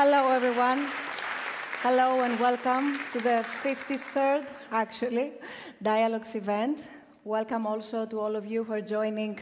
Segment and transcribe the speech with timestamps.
[0.00, 0.86] Hello, everyone.
[1.82, 5.32] Hello and welcome to the 53rd, actually,
[5.82, 6.78] Dialogues event.
[7.24, 9.40] Welcome also to all of you who are joining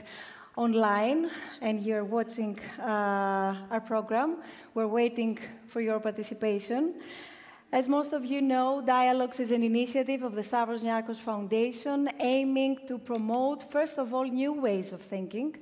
[0.56, 1.30] online
[1.60, 4.38] and you're watching uh, our program.
[4.72, 5.38] We're waiting
[5.68, 7.02] for your participation.
[7.70, 12.78] As most of you know, Dialogues is an initiative of the Stavros Niarchos Foundation aiming
[12.88, 15.54] to promote, first of all, new ways of thinking,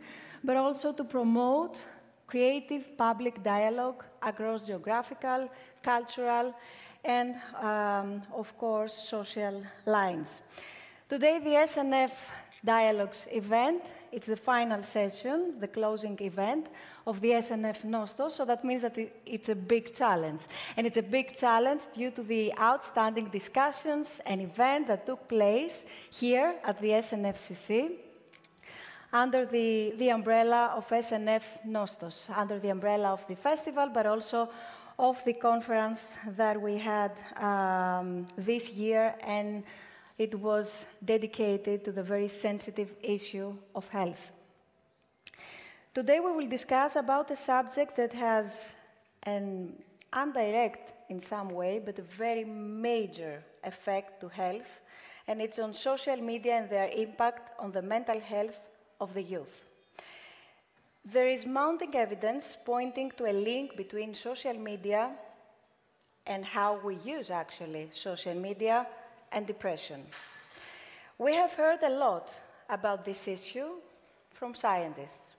[0.44, 1.78] but also to promote
[2.26, 5.48] creative public dialogue across geographical,
[5.82, 6.54] cultural,
[7.04, 10.40] and, um, of course, social lines.
[11.08, 12.12] Today, the SNF
[12.64, 16.68] Dialogues event, it's the final session, the closing event
[17.06, 18.96] of the SNF Nostos, so that means that
[19.26, 20.40] it's a big challenge.
[20.78, 25.84] And it's a big challenge due to the outstanding discussions and event that took place
[26.10, 28.03] here at the SNFCC
[29.14, 34.50] under the, the umbrella of SNF Nostos, under the umbrella of the festival, but also
[34.98, 39.62] of the conference that we had um, this year, and
[40.18, 44.32] it was dedicated to the very sensitive issue of health.
[45.94, 48.72] Today we will discuss about a subject that has
[49.22, 49.74] an
[50.12, 54.80] indirect in some way, but a very major effect to health,
[55.28, 58.58] and it's on social media and their impact on the mental health
[59.00, 59.64] of the youth.
[61.04, 65.10] There is mounting evidence pointing to a link between social media
[66.26, 68.86] and how we use actually social media
[69.30, 70.02] and depression.
[71.18, 72.32] We have heard a lot
[72.70, 73.68] about this issue
[74.32, 75.32] from scientists.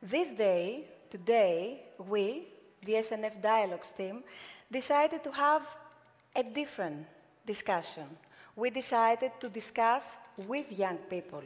[0.00, 2.48] This day, today, we,
[2.84, 4.22] the SNF Dialogues team,
[4.70, 5.62] decided to have
[6.34, 7.06] a different
[7.46, 8.04] discussion.
[8.56, 11.42] We decided to discuss with young people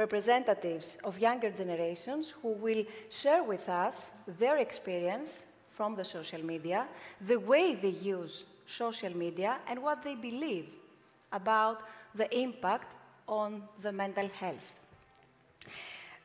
[0.00, 4.10] representatives of younger generations who will share with us
[4.42, 5.30] their experience
[5.76, 6.80] from the social media,
[7.32, 10.68] the way they use social media, and what they believe
[11.32, 11.78] about
[12.14, 12.88] the impact
[13.26, 14.68] on the mental health.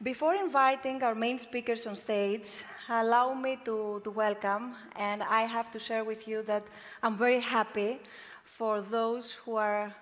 [0.03, 2.47] Before inviting our main speakers on stage,
[2.89, 6.63] allow me to, to welcome, and I have to share with you that
[7.01, 7.99] I'm very happy
[8.43, 9.93] for those who are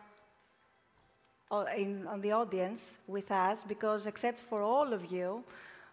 [1.62, 5.44] in, on the audience with us because, except for all of you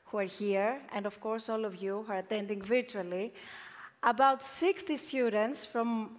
[0.07, 3.33] who are here, and of course, all of you who are attending virtually,
[4.03, 6.17] about 60 students from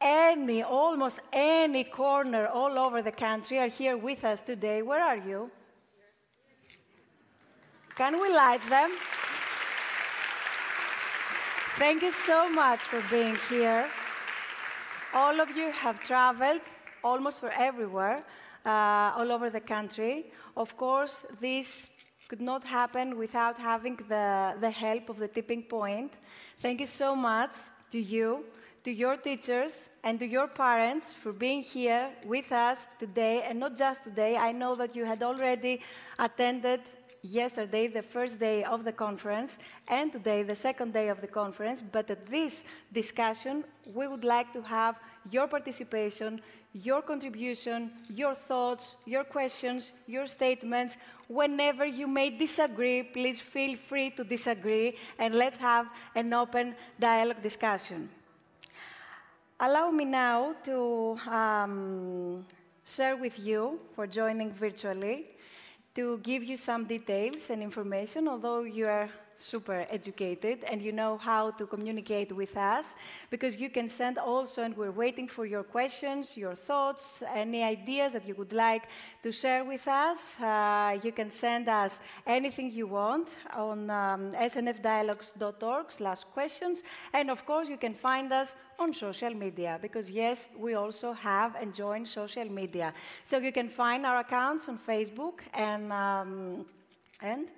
[0.00, 4.82] any, almost any corner all over the country are here with us today.
[4.82, 5.50] Where are you?
[7.96, 8.90] Can we light them?
[11.78, 13.88] Thank you so much for being here.
[15.12, 16.60] All of you have traveled
[17.02, 18.22] almost for everywhere
[18.66, 20.26] Uh, all over the country.
[20.56, 21.88] Of course, this
[22.26, 26.14] could not happen without having the, the help of the tipping point.
[26.60, 27.54] Thank you so much
[27.92, 28.44] to you,
[28.82, 33.76] to your teachers, and to your parents for being here with us today, and not
[33.76, 34.36] just today.
[34.36, 35.80] I know that you had already
[36.18, 36.80] attended
[37.22, 41.82] yesterday, the first day of the conference, and today, the second day of the conference.
[41.82, 44.96] But at this discussion, we would like to have
[45.30, 46.40] your participation,
[46.82, 50.96] your contribution, your thoughts, your questions, your statements.
[51.28, 57.42] Whenever you may disagree, please feel free to disagree and let's have an open dialogue
[57.42, 58.08] discussion.
[59.58, 62.44] Allow me now to um,
[62.84, 65.26] share with you, for joining virtually,
[65.94, 71.16] to give you some details and information, although you are super educated and you know
[71.16, 72.94] how to communicate with us
[73.30, 78.12] because you can send also, and we're waiting for your questions, your thoughts, any ideas
[78.12, 78.84] that you would like
[79.22, 80.38] to share with us.
[80.40, 86.82] Uh, you can send us anything you want on um, snfdialogues.org slash questions.
[87.12, 91.54] And of course, you can find us on social media because yes, we also have
[91.56, 92.92] and join social media.
[93.24, 96.66] So you can find our accounts on Facebook and um,
[97.20, 97.48] and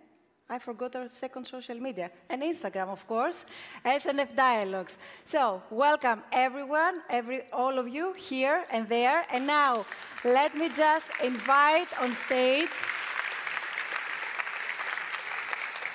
[0.50, 3.44] I forgot our second social media, and Instagram, of course,
[3.84, 4.96] SNF Dialogues.
[5.26, 9.26] So, welcome everyone, every, all of you here and there.
[9.30, 9.84] And now,
[10.24, 12.70] let me just invite on stage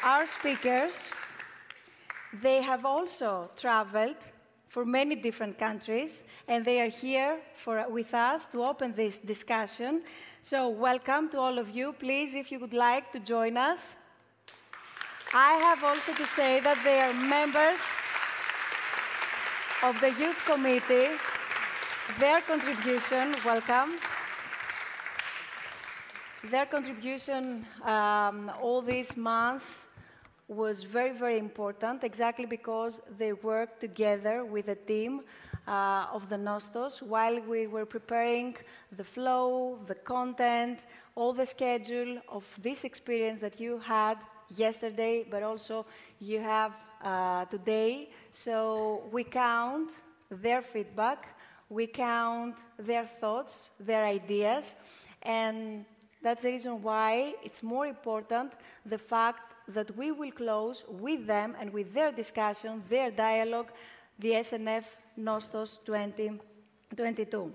[0.04, 1.10] our speakers.
[2.44, 4.18] They have also traveled
[4.68, 10.04] for many different countries, and they are here for, with us to open this discussion.
[10.44, 11.94] So, welcome to all of you.
[11.94, 13.96] Please, if you would like to join us.
[15.36, 17.80] I have also to say that they are members
[19.82, 21.10] of the Youth Committee.
[22.20, 23.98] Their contribution, welcome.
[26.52, 29.80] Their contribution um, all these months
[30.48, 35.22] was very, very important, exactly because they worked together with a team
[35.68, 38.56] uh, of the Nostos while we were preparing
[38.98, 40.82] the flow, the content,
[41.16, 44.20] all the schedule of this experience that you had
[44.56, 45.86] yesterday, but also
[46.20, 46.74] you have
[47.04, 48.10] uh, today.
[48.32, 49.92] So we count
[50.30, 51.38] their feedback,
[51.70, 54.76] we count their thoughts, their ideas,
[55.22, 55.86] and
[56.22, 58.54] that's the reason why it's more important
[58.86, 63.72] the fact that we will close with them and with their discussion, their dialogue,
[64.20, 64.84] the SNF
[65.18, 67.52] Nostos 2022.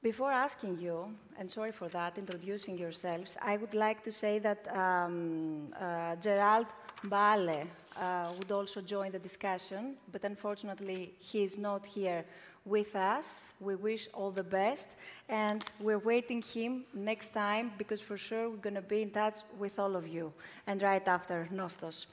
[0.00, 4.64] Before asking you, and sorry for that, introducing yourselves, I would like to say that
[4.72, 6.66] um, uh, Gerald
[7.02, 7.66] Bale
[7.96, 12.24] uh, would also join the discussion, but unfortunately he is not here
[12.64, 13.46] with us.
[13.58, 14.86] We wish all the best,
[15.28, 19.38] and we're waiting him next time because for sure we're going to be in touch
[19.58, 20.32] with all of you,
[20.68, 22.06] and right after Nostos.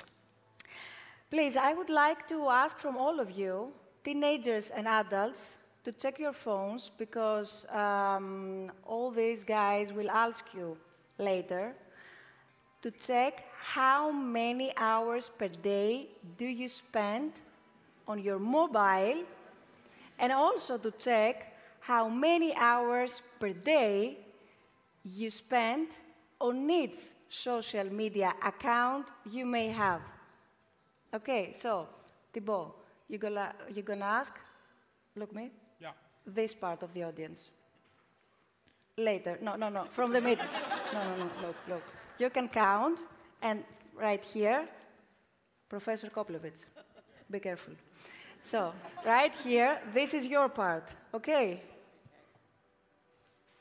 [1.30, 3.72] Please, I would like to ask from all of you,
[4.04, 10.76] teenagers and adults, to check your phones because um, all these guys will ask you
[11.20, 11.74] later
[12.82, 16.08] to check how many hours per day
[16.40, 17.34] do you spend
[18.08, 19.24] on your mobile
[20.18, 24.18] and also to check how many hours per day
[25.04, 25.88] you spend
[26.42, 30.02] on each social media account you may have.
[31.14, 31.88] Okay, so
[32.34, 32.74] Thibeaux,
[33.08, 34.34] you're gonna, you're gonna ask?
[35.16, 35.52] Look me?
[35.80, 35.92] Yeah.
[36.26, 37.50] This part of the audience.
[38.98, 39.38] Later.
[39.42, 40.46] No, no, no, from the middle.
[40.94, 41.84] no, no, no, look, look.
[42.18, 43.00] You can count,
[43.42, 43.64] and
[43.94, 44.68] right here,
[45.70, 46.66] Professor Koplowitz.
[47.30, 47.74] Be careful.
[48.42, 48.74] So,
[49.06, 51.62] right here, this is your part, okay?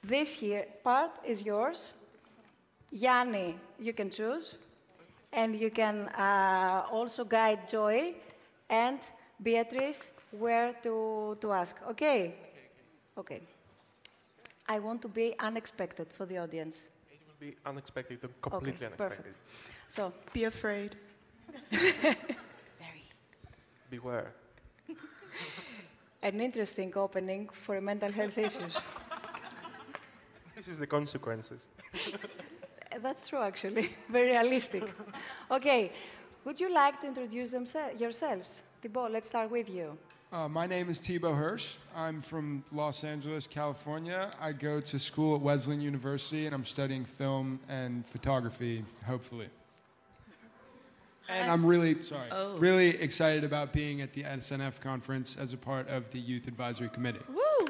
[0.03, 1.93] This here part is yours.
[2.91, 4.57] Yanni, you can choose.
[5.33, 8.15] And you can uh, also guide Joy
[8.69, 9.01] and
[9.43, 11.77] Beatrice where to, to ask.
[11.91, 12.35] Okay?
[13.17, 13.41] Okay.
[14.67, 16.81] I want to be unexpected for the audience.
[17.11, 19.19] It will be unexpected, completely okay, unexpected.
[19.19, 19.37] Perfect.
[19.89, 20.97] So, be afraid.
[21.71, 22.17] Very.
[23.91, 24.33] Beware.
[26.23, 28.77] An interesting opening for mental health issues.
[30.57, 31.67] This is the consequences.
[33.03, 33.91] That's true, actually.
[34.09, 34.85] Very realistic.
[35.51, 35.93] okay,
[36.45, 38.63] would you like to introduce themse- yourselves?
[38.81, 39.99] Thibeaux, let's start with you.
[40.35, 41.77] Uh, my name is Thibeaux Hirsh.
[41.95, 44.33] I'm from Los Angeles, California.
[44.41, 49.47] I go to school at Wesleyan University and I'm studying film and photography, hopefully.
[51.29, 52.59] And I'm really sorry, Oh.
[52.59, 56.89] really excited about being at the SNF conference as a part of the Youth Advisory
[56.89, 57.23] Committee.
[57.29, 57.67] Woo!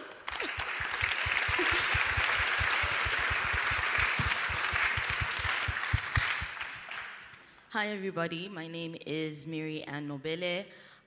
[7.72, 8.48] Hi, everybody.
[8.48, 10.64] My name is Mary Ann Nobele.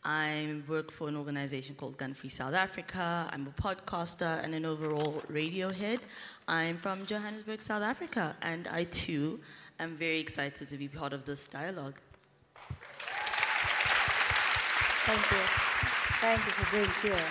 [0.07, 3.29] I work for an organization called Gun Free South Africa.
[3.29, 5.99] I'm a podcaster and an overall radio head.
[6.47, 9.41] I'm from Johannesburg, South Africa, and I too
[9.77, 11.95] am very excited to be part of this dialogue.
[15.05, 15.43] Thank you.
[16.21, 17.25] Thank you for being here.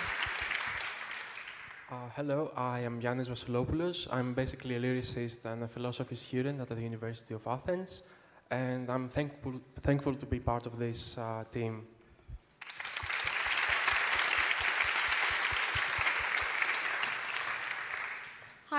[1.89, 4.07] Uh, hello, I am Giannis Vassilopoulos.
[4.11, 8.03] I'm basically a lyricist and a philosophy student at the University of Athens,
[8.51, 11.87] and I'm thankful, thankful to be part of this uh, team.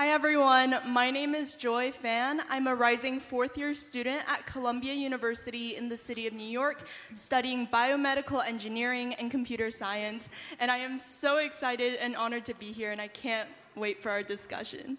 [0.09, 0.75] Everyone.
[0.87, 2.41] My name is Joy Fan.
[2.49, 6.81] I'm a rising fourth year student at Columbia University in the city of New York,
[7.13, 10.29] studying biomedical engineering and computer science.
[10.59, 14.09] And I am so excited and honored to be here, and I can't wait for
[14.09, 14.97] our discussion.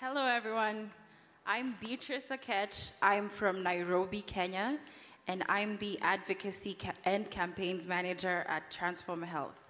[0.00, 0.90] Hello, everyone.
[1.46, 2.90] I'm Beatrice Akech.
[3.00, 4.76] I'm from Nairobi, Kenya,
[5.30, 9.60] and I'm the Advocacy ca- and Campaigns Manager at Transform Health.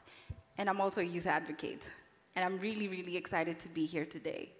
[0.56, 1.82] And I'm also a youth advocate.
[2.34, 4.52] And I'm really, really excited to be here today.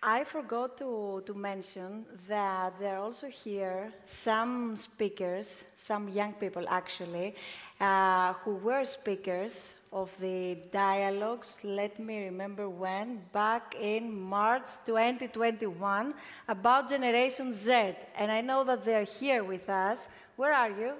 [0.00, 6.64] I forgot to, to mention that there are also here some speakers, some young people
[6.68, 7.34] actually,
[7.80, 16.14] uh, who were speakers of the dialogues, let me remember when, back in March 2021,
[16.48, 17.94] about Generation Z.
[18.16, 20.08] And I know that they're here with us.
[20.36, 20.92] Where are you?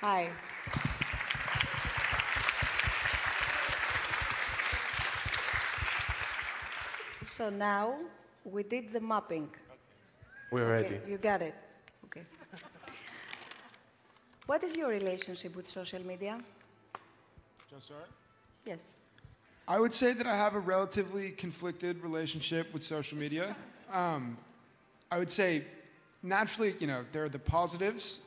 [0.00, 0.30] Hi.
[7.26, 7.96] So now
[8.44, 9.48] we did the mapping.
[10.52, 10.96] We're ready.
[10.96, 11.54] Okay, you got it.
[14.46, 16.38] What is your relationship with social media?
[17.70, 18.08] Just start?
[18.66, 18.78] Yes.
[19.66, 23.56] I would say that I have a relatively conflicted relationship with social media.
[23.90, 24.36] Um,
[25.10, 25.64] I would say,
[26.22, 28.20] naturally, you know, there are the positives.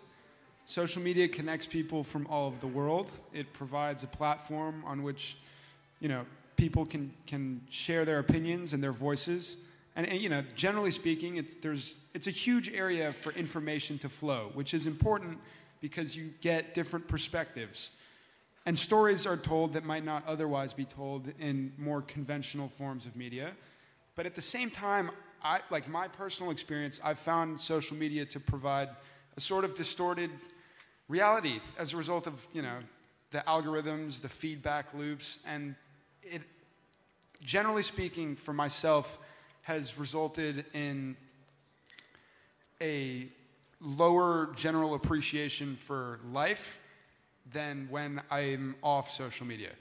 [0.65, 3.11] Social media connects people from all over the world.
[3.31, 5.37] It provides a platform on which,
[5.99, 9.57] you know, people can, can share their opinions and their voices.
[9.95, 14.09] And, and you know, generally speaking, it's, there's, it's a huge area for information to
[14.09, 15.37] flow, which is important
[15.81, 17.91] because you get different perspectives.
[18.65, 23.15] And stories are told that might not otherwise be told in more conventional forms of
[23.15, 23.51] media.
[24.15, 25.09] But at the same time,
[25.43, 28.89] I, like my personal experience, I've found social media to provide
[29.37, 30.31] a sort of distorted
[31.07, 32.79] reality as a result of, you know,
[33.31, 35.75] the algorithms, the feedback loops, and
[36.23, 36.41] it,
[37.43, 39.19] generally speaking, for myself,
[39.61, 41.15] has resulted in
[42.81, 43.27] a
[43.81, 46.79] lower general appreciation for life
[47.51, 49.71] than when I'm off social media.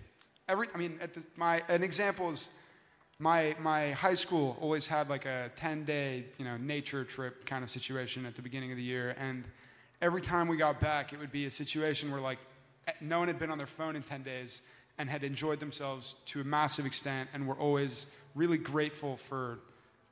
[0.48, 2.48] Every, I mean, the, my, an example is
[3.18, 7.64] my, my high school always had like a 10 day, you know, nature trip kind
[7.64, 9.16] of situation at the beginning of the year.
[9.18, 9.44] And
[10.02, 12.38] every time we got back, it would be a situation where like
[13.00, 14.62] no one had been on their phone in 10 days
[14.98, 19.58] and had enjoyed themselves to a massive extent and were always really grateful for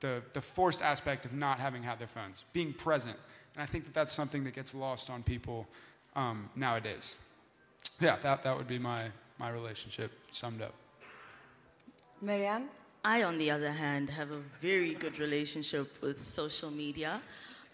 [0.01, 3.17] the, the forced aspect of not having had their phones, being present.
[3.55, 5.67] And I think that that's something that gets lost on people
[6.17, 7.17] um, nowadays.
[8.01, 9.05] Yeah, that, that would be my,
[9.39, 10.75] my relationship summed up.
[12.21, 12.69] Marianne?
[13.05, 17.21] I, on the other hand, have a very good relationship with social media.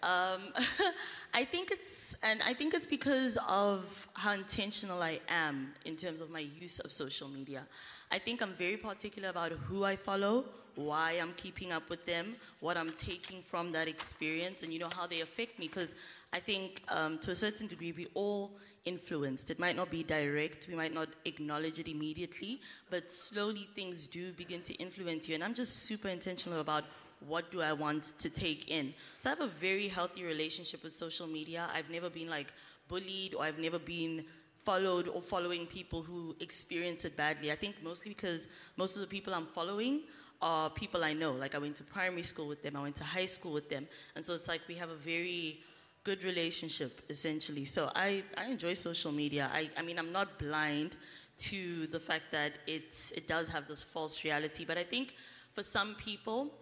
[0.03, 0.53] Um,
[1.35, 6.21] I think it's, and I think it's because of how intentional I am in terms
[6.21, 7.67] of my use of social media.
[8.11, 12.37] I think I'm very particular about who I follow, why I'm keeping up with them,
[12.61, 15.69] what I'm taking from that experience, and you know how they affect me.
[15.69, 15.95] Because
[16.33, 18.53] I think um, to a certain degree we all
[18.85, 19.51] influenced.
[19.51, 24.33] It might not be direct, we might not acknowledge it immediately, but slowly things do
[24.33, 25.35] begin to influence you.
[25.35, 26.85] And I'm just super intentional about
[27.27, 28.95] what do I want to take in.
[29.19, 31.69] So I have a very healthy relationship with social media.
[31.75, 32.53] I've never been like
[32.89, 34.25] bullied or I've never been
[34.65, 37.51] followed or following people who experience it badly.
[37.51, 40.03] I think mostly because most of the people I'm following
[40.43, 41.33] are people I know.
[41.33, 43.87] Like I went to primary school with them, I went to high school with them.
[44.17, 45.61] And so it's like we have a very
[46.05, 47.65] good relationship essentially.
[47.65, 49.51] So I, I enjoy social media.
[49.53, 50.97] I, I mean, I'm not blind
[51.39, 55.15] to the fact that it's, it does have this false reality, but I think
[55.53, 56.53] for some people,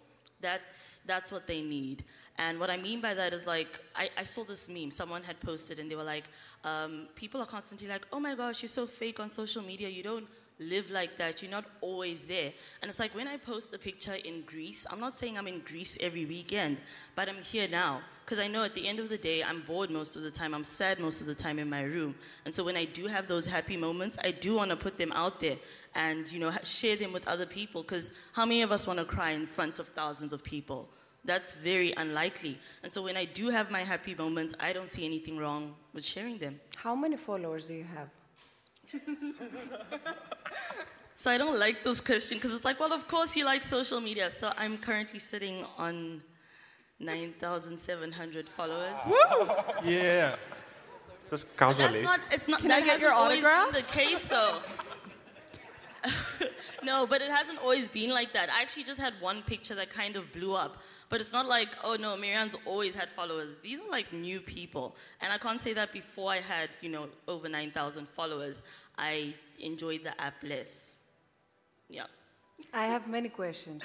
[0.41, 2.03] that's, that's what they need.
[2.37, 5.39] And what I mean by that is like, I, I saw this meme, someone had
[5.41, 6.23] posted and they were like,
[6.63, 10.03] um, people are constantly like, oh my gosh, you're so fake on social media, you
[10.03, 10.27] don't
[10.59, 11.41] live like that.
[11.41, 12.51] You're not always there.
[12.81, 15.61] And it's like when I post a picture in Greece, I'm not saying I'm in
[15.61, 16.77] Greece every weekend,
[17.15, 18.01] but I'm here now.
[18.25, 20.53] Because I know at the end of the day, I'm bored most of the time.
[20.53, 22.13] I'm sad most of the time in my room.
[22.45, 25.11] And so when I do have those happy moments, I do want to put them
[25.13, 25.57] out there
[25.95, 27.81] and, you know, share them with other people.
[27.81, 30.89] Because how many of us want to cry in front of thousands of people?
[31.25, 32.59] That's very unlikely.
[32.83, 36.05] And so when I do have my happy moments, I don't see anything wrong with
[36.05, 36.59] sharing them.
[36.75, 38.09] How many followers do you have?
[41.13, 43.99] So I don't like this question because it's like, well, of course you like social
[43.99, 44.29] media.
[44.29, 46.21] So I'm currently sitting on
[46.99, 48.95] 9,700 followers.
[49.07, 49.49] Woo!
[49.83, 50.35] Yeah.
[51.29, 52.01] Just casually.
[52.01, 53.71] That's not, it's not, Can that I get your hasn't always autograph?
[53.71, 54.59] been the case though.
[56.83, 58.49] no, but it hasn't always been like that.
[58.49, 60.77] I actually just had one picture that kind of blew up.
[61.09, 63.55] But it's not like, oh no, Marianne's always had followers.
[63.63, 64.95] These are like new people.
[65.21, 68.61] And I can't say that before I had, you know, over 9,000 followers,
[68.97, 70.95] I enjoyed the app less.
[71.89, 72.03] Yeah.
[72.73, 73.81] I have many questions.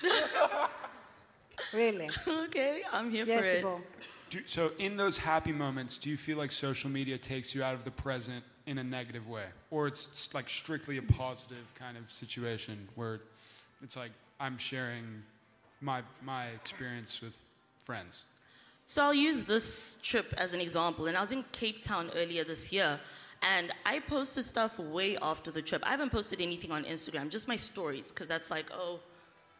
[1.72, 2.10] really?
[2.28, 3.64] okay, I'm here yes, for it.
[3.64, 3.80] Thibeaux.
[4.30, 7.74] Do, so, in those happy moments, do you feel like social media takes you out
[7.74, 9.44] of the present in a negative way?
[9.70, 13.20] Or it's s- like strictly a positive kind of situation where
[13.82, 15.22] it's like I'm sharing
[15.84, 17.36] my, my experience with
[17.84, 18.24] friends?
[18.86, 21.06] So I'll use this trip as an example.
[21.06, 22.98] And I was in Cape Town earlier this year,
[23.42, 25.82] and I posted stuff way after the trip.
[25.86, 29.00] I haven't posted anything on Instagram, just my stories, because that's like, oh,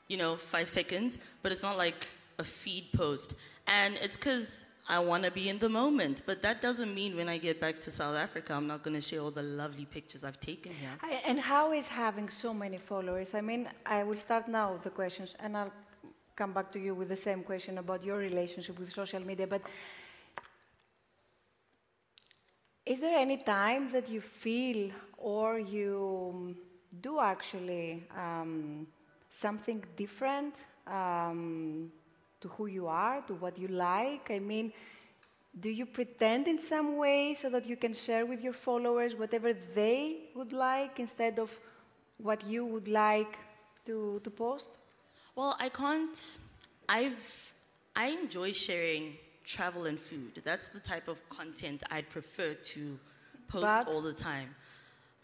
[0.09, 2.07] you know, five seconds, but it's not like
[2.39, 3.35] a feed post.
[3.67, 6.23] And it's because I want to be in the moment.
[6.27, 9.01] But that doesn't mean when I get back to South Africa, I'm not going to
[9.01, 10.91] share all the lovely pictures I've taken here.
[11.03, 13.35] I- And how is having so many followers?
[13.35, 15.73] I mean, I will start now the questions, and I'll
[16.37, 19.47] come back to you with the same question about your relationship with social media.
[19.47, 19.63] But
[22.87, 26.55] is there any time that you feel or you
[27.01, 28.87] do actually um,
[29.31, 30.55] something different
[30.87, 31.91] um,
[32.41, 34.31] to who you are, to what you like?
[34.31, 34.73] I mean,
[35.61, 39.53] do you pretend in some way so that you can share with your followers whatever
[39.75, 41.51] they would like instead of
[42.19, 43.39] what you would like
[43.87, 44.79] to, to post?
[45.37, 46.39] Well, I can't.
[46.89, 47.53] I've.
[47.97, 49.15] I enjoy sharing
[49.45, 50.43] travel and food.
[50.45, 52.99] That's the type of content I'd prefer to
[53.49, 54.55] post But- all the time.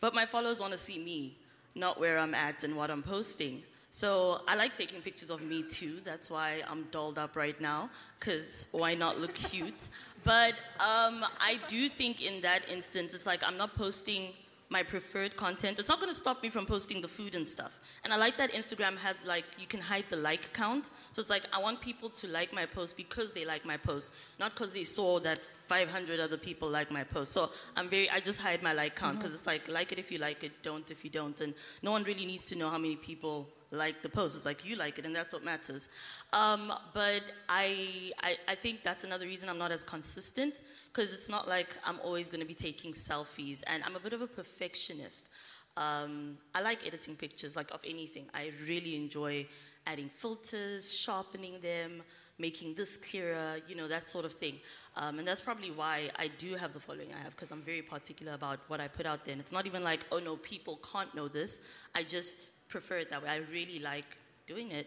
[0.01, 1.37] But my followers want to see me,
[1.75, 3.63] not where I'm at and what I'm posting.
[3.91, 6.01] So I like taking pictures of me too.
[6.05, 9.91] That's why I'm dolled up right now, because why not look cute?
[10.25, 14.29] But um, I do think in that instance, it's like I'm not posting
[14.71, 15.79] my preferred content.
[15.79, 17.79] It's not going to stop me from posting the food and stuff.
[18.05, 20.91] And I like that Instagram has like you can hide the like count.
[21.11, 24.13] So it's like I want people to like my post because they like my post,
[24.39, 27.33] not because they saw that 500 other people like my post.
[27.33, 29.39] So I'm very I just hide my like count because mm-hmm.
[29.39, 32.05] it's like like it if you like it, don't if you don't, and no one
[32.05, 34.37] really needs to know how many people like the post.
[34.37, 35.89] It's like you like it, and that's what matters.
[36.33, 40.63] Um, but I, I I think that's another reason I'm not as consistent
[40.93, 44.13] because it's not like I'm always going to be taking selfies, and I'm a bit
[44.13, 45.29] of a perfectionist.
[45.77, 48.27] Um, I like editing pictures, like of anything.
[48.35, 49.47] I really enjoy
[49.87, 52.03] adding filters, sharpening them,
[52.39, 54.57] making this clearer, you know, that sort of thing.
[54.97, 57.83] Um, and that's probably why I do have the following I have, because I'm very
[57.83, 59.33] particular about what I put out there.
[59.33, 61.61] And it's not even like, oh no, people can't know this.
[61.95, 63.29] I just prefer it that way.
[63.29, 64.87] I really like doing it.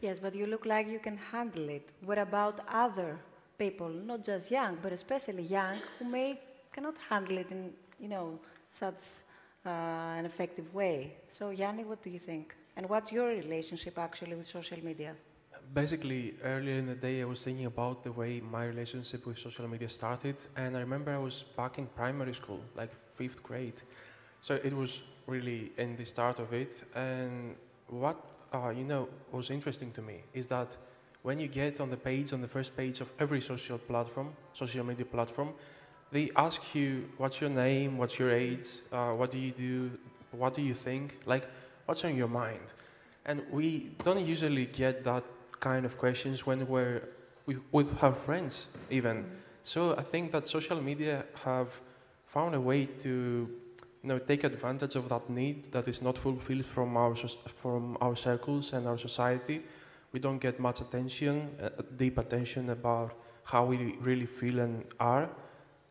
[0.00, 1.88] Yes, but you look like you can handle it.
[2.04, 3.18] What about other
[3.58, 6.40] people, not just young, but especially young, who may
[6.72, 8.38] cannot handle it in, you know,
[8.70, 9.00] such
[9.64, 11.14] uh, an effective way?
[11.38, 12.54] So, Yanni, what do you think?
[12.76, 15.14] And what's your relationship actually with social media?
[15.72, 19.66] Basically, earlier in the day, I was thinking about the way my relationship with social
[19.66, 23.80] media started, and I remember I was back in primary school, like fifth grade.
[24.40, 26.82] So it was really in the start of it.
[26.94, 27.56] And
[27.88, 28.16] what
[28.52, 30.76] uh, you know was interesting to me is that
[31.22, 34.84] when you get on the page, on the first page of every social platform, social
[34.84, 35.52] media platform,
[36.12, 39.90] they ask you what's your name, what's your age, uh, what do you do,
[40.30, 41.48] what do you think, like
[41.86, 42.72] what's on your mind.
[43.24, 45.24] And we don't usually get that
[45.58, 47.02] kind of questions when we're
[47.46, 49.26] with, with our friends, even.
[49.64, 51.68] So I think that social media have
[52.26, 53.50] found a way to,
[54.02, 57.14] you know, take advantage of that need that is not fulfilled from our
[57.62, 59.62] from our circles and our society.
[60.12, 63.12] We don't get much attention, uh, deep attention about
[63.44, 65.28] how we really feel and are.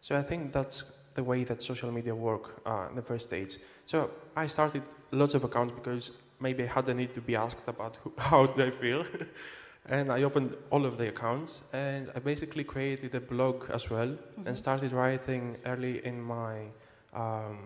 [0.02, 3.58] So I think that's the way that social media work uh, in the first stage.
[3.86, 7.68] So I started lots of accounts because maybe I had the need to be asked
[7.68, 9.06] about who, how do I feel.
[9.88, 14.18] and I opened all of the accounts and I basically created a blog as well
[14.46, 16.66] and started writing early in my,
[17.14, 17.60] um,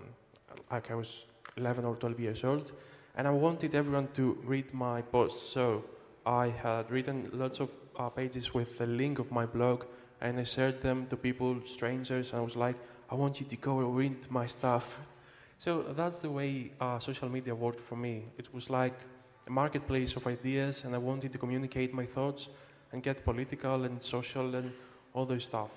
[0.72, 1.26] like I was
[1.58, 2.72] 11 or 12 years old.
[3.16, 5.52] And I wanted everyone to read my posts.
[5.52, 5.84] So
[6.26, 9.86] I had written lots of uh, pages with the link of my blog
[10.22, 12.32] and I shared them to people, strangers.
[12.32, 12.76] And I was like,
[13.10, 15.00] I want you to go read my stuff.
[15.58, 18.26] So that's the way uh, social media worked for me.
[18.38, 18.94] It was like
[19.48, 22.50] a marketplace of ideas, and I wanted to communicate my thoughts
[22.92, 24.72] and get political and social and
[25.14, 25.72] all those stuff.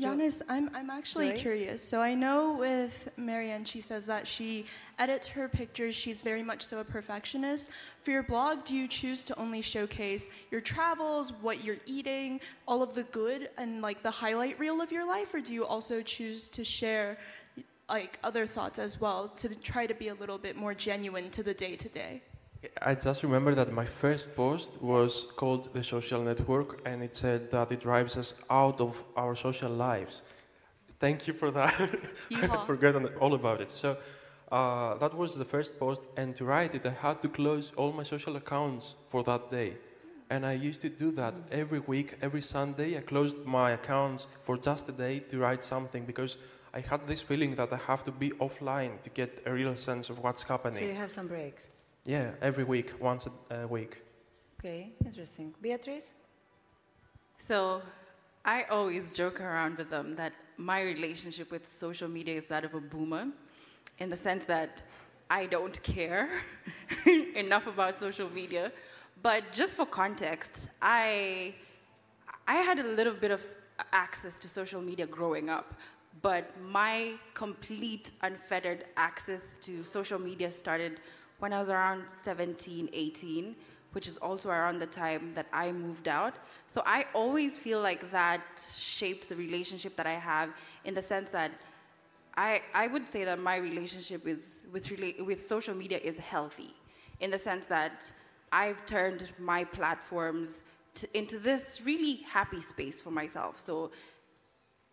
[0.00, 1.82] Giannis, I'm, I'm actually curious.
[1.82, 4.66] So I know with Marianne, she says that she
[4.98, 5.94] edits her pictures.
[5.94, 7.68] She's very much so a perfectionist.
[8.02, 12.82] For your blog, do you choose to only showcase your travels, what you're eating, all
[12.82, 16.00] of the good, and like the highlight reel of your life, or do you also
[16.02, 17.18] choose to share
[17.88, 21.42] like other thoughts as well to try to be a little bit more genuine to
[21.42, 22.22] the day to day?
[22.82, 27.50] I just remember that my first post was called The Social Network, and it said
[27.52, 30.22] that it drives us out of our social lives.
[30.98, 31.74] Thank you for that.
[32.34, 33.70] I forgot all about it.
[33.70, 33.96] So
[34.50, 37.92] uh, that was the first post, and to write it, I had to close all
[37.92, 39.76] my social accounts for that day.
[40.30, 42.98] And I used to do that every week, every Sunday.
[42.98, 46.36] I closed my accounts for just a day to write something because
[46.74, 50.10] I had this feeling that I have to be offline to get a real sense
[50.10, 50.82] of what's happening.
[50.82, 51.64] So you have some breaks.
[52.08, 53.98] Yeah, every week, once a, a week.
[54.58, 55.52] Okay, interesting.
[55.60, 56.14] Beatrice?
[57.46, 57.82] So
[58.46, 62.72] I always joke around with them that my relationship with social media is that of
[62.72, 63.26] a boomer,
[63.98, 64.80] in the sense that
[65.28, 66.30] I don't care
[67.36, 68.72] enough about social media.
[69.20, 71.52] But just for context, I
[72.46, 73.44] I had a little bit of
[73.92, 75.74] access to social media growing up,
[76.22, 81.00] but my complete unfettered access to social media started
[81.38, 83.56] when I was around 17, 18,
[83.92, 86.34] which is also around the time that I moved out.
[86.66, 88.42] So I always feel like that
[88.78, 90.50] shaped the relationship that I have
[90.84, 91.52] in the sense that
[92.36, 94.40] I, I would say that my relationship is
[94.72, 96.74] with, with social media is healthy
[97.20, 98.12] in the sense that
[98.52, 100.62] I've turned my platforms
[100.94, 103.60] to, into this really happy space for myself.
[103.64, 103.90] So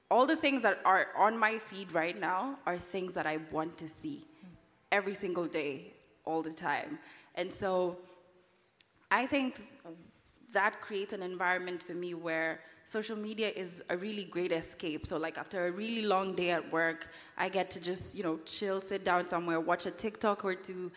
[0.10, 3.78] all the things that are on my feed right now are things that I want
[3.80, 4.26] to see
[4.92, 5.94] every single day,
[6.26, 7.00] all the time.
[7.36, 7.98] And so
[9.12, 9.62] I think
[10.54, 15.06] that creates an environment for me where social media is a really great escape.
[15.06, 17.08] So like after a really long day at work,
[17.38, 20.92] I get to just, you know, chill, sit down somewhere, watch a TikTok or two,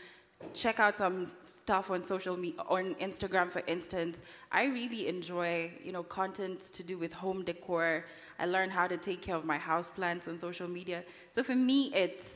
[0.54, 4.18] check out some stuff on social media, on Instagram, for instance.
[4.52, 8.04] I really enjoy, you know, content to do with home decor.
[8.38, 11.02] I learn how to take care of my house plants on social media.
[11.34, 12.26] So for me, it's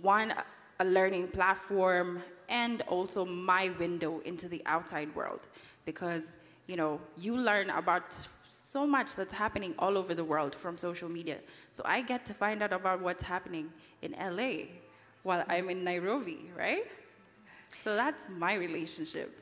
[0.00, 0.34] one,
[0.80, 5.48] a learning platform, and also my window into the outside world.
[5.84, 6.22] Because,
[6.66, 8.14] you know, you learn about
[8.72, 11.38] so much that's happening all over the world from social media.
[11.72, 14.52] So I get to find out about what's happening in LA
[15.22, 16.86] while I'm in Nairobi, right?
[17.84, 19.38] So that's my relationship.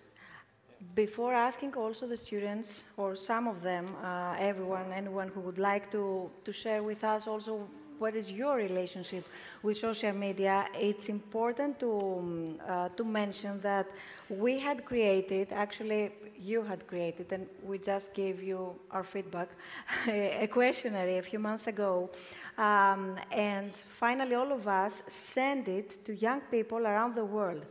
[0.94, 5.90] Before asking also the students, or some of them, uh, everyone, anyone who would like
[5.92, 7.68] to, to share with us also
[8.00, 9.24] what is your relationship
[9.62, 13.86] with social media, it's important to, um, uh, to mention that
[14.30, 19.48] we had created, actually, you had created, and we just gave you our feedback,
[20.08, 22.08] a questionnaire a few months ago.
[22.56, 27.66] Um, and finally, all of us sent it to young people around the world.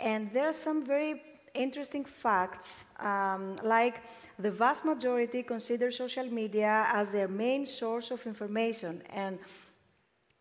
[0.00, 1.22] And there are some very
[1.54, 4.00] interesting facts, um, like
[4.38, 9.38] the vast majority consider social media as their main source of information, and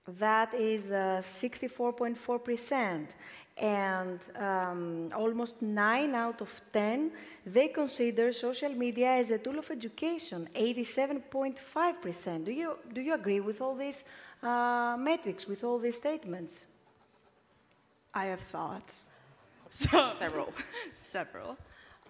[0.08, 3.08] that is the 64.4%.
[3.56, 7.12] And um, almost 9 out of 10,
[7.46, 12.46] they consider social media as a tool of education, 87.5%.
[12.46, 14.06] Do you, do you agree with all these
[14.42, 16.66] uh, metrics, with all these statements?
[18.14, 19.10] I have thoughts.
[19.70, 20.54] So, several.
[20.96, 21.58] several.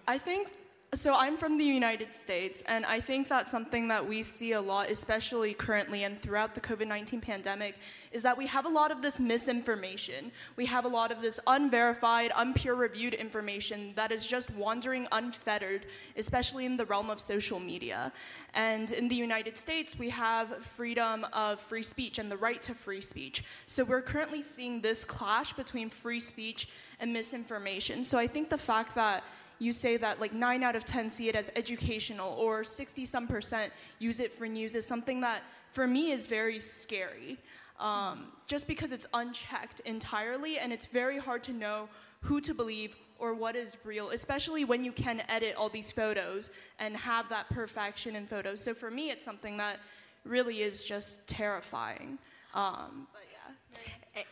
[0.08, 0.48] I think
[0.94, 4.60] so I'm from the United States, and I think that's something that we see a
[4.60, 7.76] lot, especially currently and throughout the COVID 19 pandemic,
[8.12, 10.30] is that we have a lot of this misinformation.
[10.56, 15.86] We have a lot of this unverified, unpeer reviewed information that is just wandering unfettered,
[16.16, 18.12] especially in the realm of social media.
[18.54, 22.74] And in the United States, we have freedom of free speech and the right to
[22.74, 23.42] free speech.
[23.66, 26.68] So we're currently seeing this clash between free speech
[27.00, 28.04] and misinformation.
[28.04, 29.24] So I think the fact that
[29.58, 33.26] you say that like 9 out of 10 see it as educational or 60 some
[33.26, 37.38] percent use it for news is something that for me is very scary
[37.80, 41.88] um, just because it's unchecked entirely and it's very hard to know
[42.20, 46.50] who to believe or what is real especially when you can edit all these photos
[46.78, 48.60] and have that perfection in photos.
[48.60, 49.78] So for me it's something that
[50.24, 52.18] really is just terrifying.
[52.54, 54.22] Um, but yeah.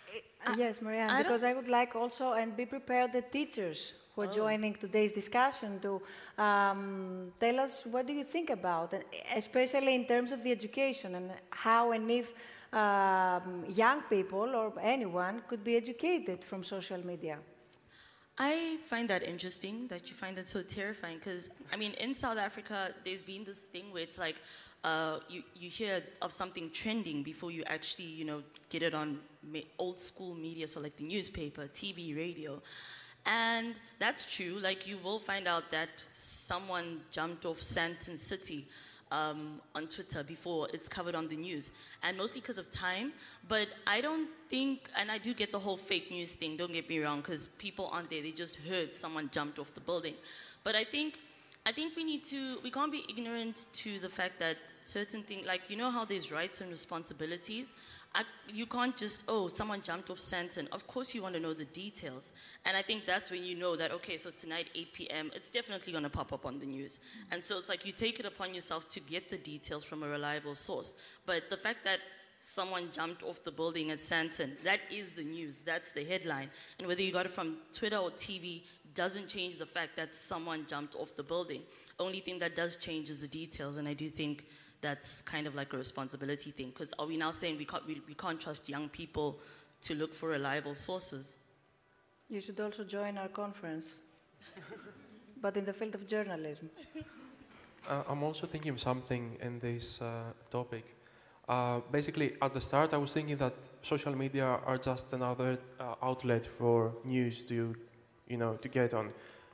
[0.45, 4.27] Uh, yes, Marianne, because I would like also, and be prepared, the teachers who are
[4.27, 4.33] oh.
[4.33, 6.03] joining today's discussion to
[6.43, 8.95] um, tell us what do you think about,
[9.35, 12.33] especially in terms of the education and how and if
[12.73, 17.39] um, young people or anyone could be educated from social media.
[18.39, 22.39] I find that interesting that you find it so terrifying because, I mean, in South
[22.39, 24.37] Africa, there's been this thing where it's like
[24.85, 29.21] uh, you, you hear of something trending before you actually, you know, get it on
[29.79, 32.63] old school media, so like the newspaper, TV, radio.
[33.25, 34.59] And that's true.
[34.61, 38.67] Like you will find out that someone jumped off Sandton City
[39.13, 41.71] um, on Twitter before it's covered on the news,
[42.03, 43.13] and mostly because of time.
[43.47, 46.57] But I don't think, and I do get the whole fake news thing.
[46.57, 48.23] Don't get me wrong, because people aren't there.
[48.23, 50.15] They just heard someone jumped off the building.
[50.65, 51.19] But I think.
[51.65, 55.47] I think we need to, we can't be ignorant to the fact that certain things,
[55.47, 57.73] like, you know how there's rights and responsibilities?
[58.15, 60.69] I, you can't just, oh, someone jumped off Sandton.
[60.71, 62.33] Of course, you want to know the details.
[62.67, 65.93] And I think that's when you know that, okay, so tonight, 8 p.m., it's definitely
[65.93, 67.01] going to pop up on the news.
[67.31, 70.09] And so it's like you take it upon yourself to get the details from a
[70.09, 70.95] reliable source.
[71.25, 72.01] But the fact that
[72.43, 75.63] someone jumped off the building at Sandton, that is the news.
[75.63, 76.51] That's the headline.
[76.79, 80.67] And whether you got it from Twitter or TV doesn't change the fact that someone
[80.67, 81.63] jumped off the building.
[81.99, 83.79] Only thing that does change is the details.
[83.79, 84.45] And I do think
[84.83, 86.67] that's kind of like a responsibility thing.
[86.67, 89.39] Because are we now saying we can't, we, we can't trust young people
[89.83, 91.39] to look for reliable sources?
[92.29, 93.87] You should also join our conference,
[95.41, 96.71] but in the field of journalism.
[97.89, 100.85] Uh, I'm also thinking of something in this uh, topic.
[101.49, 105.95] Uh, basically, at the start, I was thinking that social media are just another uh,
[106.03, 107.75] outlet for news to,
[108.29, 109.11] you know, to get on.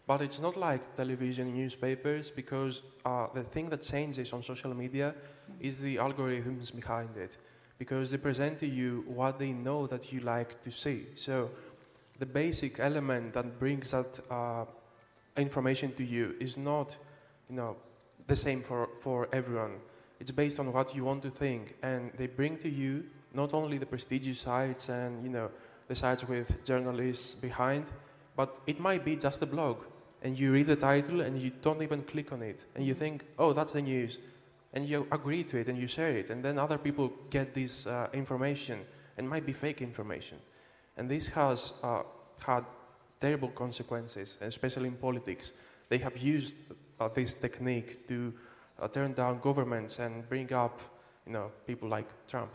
[0.08, 5.14] But it's not like television, newspapers, because uh, the thing that changes on social media
[5.60, 7.36] is the algorithms behind it.
[7.78, 11.08] Because they present to you what they know that you like to see.
[11.14, 11.50] So
[12.18, 14.64] the basic element that brings that uh,
[15.36, 16.96] information to you is not,
[17.50, 17.76] you know,
[18.26, 19.74] the same for, for everyone.
[20.20, 23.76] It's based on what you want to think, and they bring to you not only
[23.76, 25.50] the prestigious sites and you know
[25.86, 27.84] the sites with journalists behind,
[28.36, 29.84] but it might be just a blog,
[30.22, 33.24] and you read the title and you don't even click on it, and you think,
[33.38, 34.18] oh, that's the news,
[34.72, 37.86] and you agree to it and you share it, and then other people get this
[37.86, 38.80] uh, information,
[39.16, 40.38] and might be fake information,
[40.96, 42.02] and this has uh,
[42.38, 42.64] had
[43.20, 45.52] terrible consequences, especially in politics.
[45.88, 46.54] They have used
[47.00, 48.32] uh, this technique to
[48.80, 50.80] uh, turn down governments and bring up,
[51.26, 52.50] you know, people like Trump.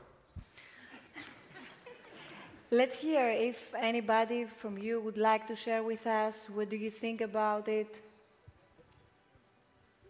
[2.74, 6.90] Let's hear if anybody from you would like to share with us what do you
[6.90, 7.94] think about it.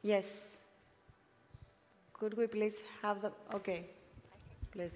[0.02, 0.60] Yes.
[2.14, 3.84] Could we please have the okay.
[4.72, 4.94] Please.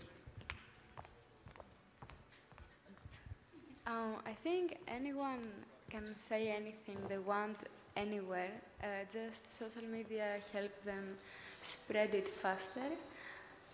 [3.85, 5.51] Um, I think anyone
[5.89, 7.57] can say anything they want
[7.97, 8.51] anywhere.
[8.81, 11.17] Uh, just social media help them
[11.61, 12.87] spread it faster.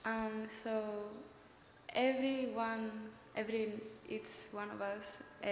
[0.04, 0.82] Um, so
[1.94, 2.90] everyone,
[3.36, 3.74] every
[4.10, 5.48] each one of us, uh,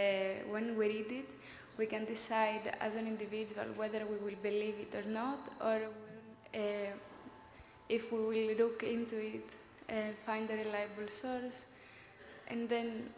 [0.50, 1.30] when we read it,
[1.78, 5.80] we can decide as an individual whether we will believe it or not, or
[6.54, 6.92] uh,
[7.90, 9.50] if we will look into it,
[9.90, 9.94] uh,
[10.26, 11.66] find a reliable source,
[12.48, 13.10] and then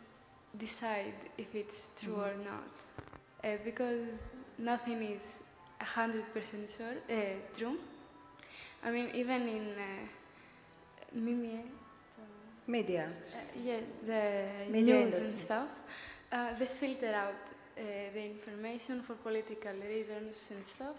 [0.58, 2.68] decide if it's true or not.
[3.44, 5.40] Uh, because nothing is
[5.82, 7.16] 100% sure, uh,
[7.58, 7.78] true.
[8.84, 11.20] I mean, even in uh,
[12.68, 13.08] Media.
[13.08, 15.68] uh, yes, the Media news and stuff,
[16.32, 17.36] uh, they filter out
[17.78, 17.82] uh,
[18.14, 20.96] the information for political reasons and stuff.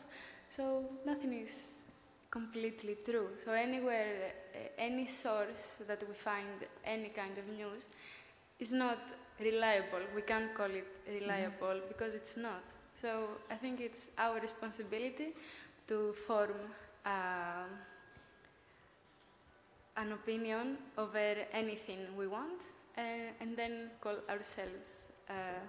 [0.55, 1.83] So nothing is
[2.31, 3.29] completely true.
[3.45, 7.87] So anywhere, uh, any source that we find any kind of news
[8.59, 8.99] is not
[9.41, 10.05] reliable.
[10.15, 12.63] We can't call it reliable because it's not.
[13.01, 15.35] So I think it's our responsibility
[15.89, 16.61] to form
[17.05, 17.69] um,
[20.05, 22.61] an opinion over anything we want
[22.99, 23.01] uh,
[23.41, 25.09] and then call ourselves.
[25.29, 25.61] Uh,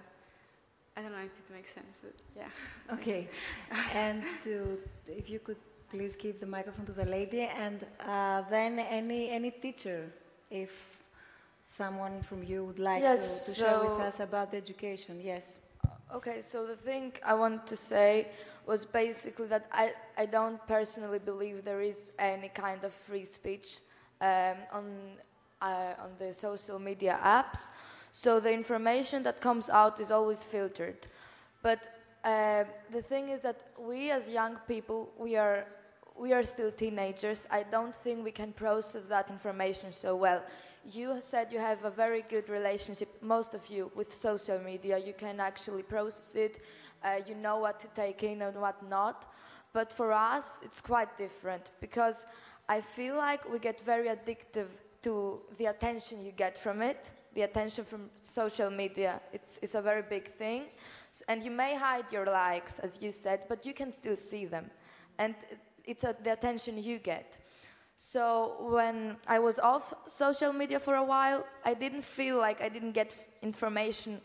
[0.96, 2.50] I don't know if it makes sense, but yeah.
[2.96, 3.28] Okay.
[3.94, 8.78] and to, if you could please give the microphone to the lady, and uh, then
[8.78, 10.00] any any teacher,
[10.50, 10.70] if
[11.80, 15.20] someone from you would like Yes, to, to share with us about the education.
[15.22, 15.56] Yes.
[16.14, 18.28] Okay, so the thing I wanted to say
[18.66, 23.80] was basically that I, I don't personally believe there is any kind of free speech
[24.20, 25.00] um, on,
[25.60, 27.68] uh, on the social media apps.
[28.12, 31.06] So the information that comes out is always filtered.
[31.62, 31.80] But
[32.24, 35.66] uh, the thing is that we as young people, we are,
[36.18, 37.46] we are still teenagers.
[37.50, 40.42] I don't think we can process that information so well.
[40.90, 44.98] You said you have a very good relationship, most of you, with social media.
[44.98, 46.60] You can actually process it.
[47.04, 49.30] Uh, you know what to take in and what not.
[49.72, 52.26] But for us, it's quite different because
[52.68, 54.68] I feel like we get very addictive
[55.02, 59.20] to the attention you get from it, the attention from social media.
[59.32, 60.64] It's, it's a very big thing.
[61.28, 64.70] And you may hide your likes, as you said, but you can still see them.
[65.18, 65.34] And
[65.84, 67.38] it's a, the attention you get.
[67.96, 72.68] So when I was off social media for a while, I didn't feel like I
[72.68, 74.20] didn't get information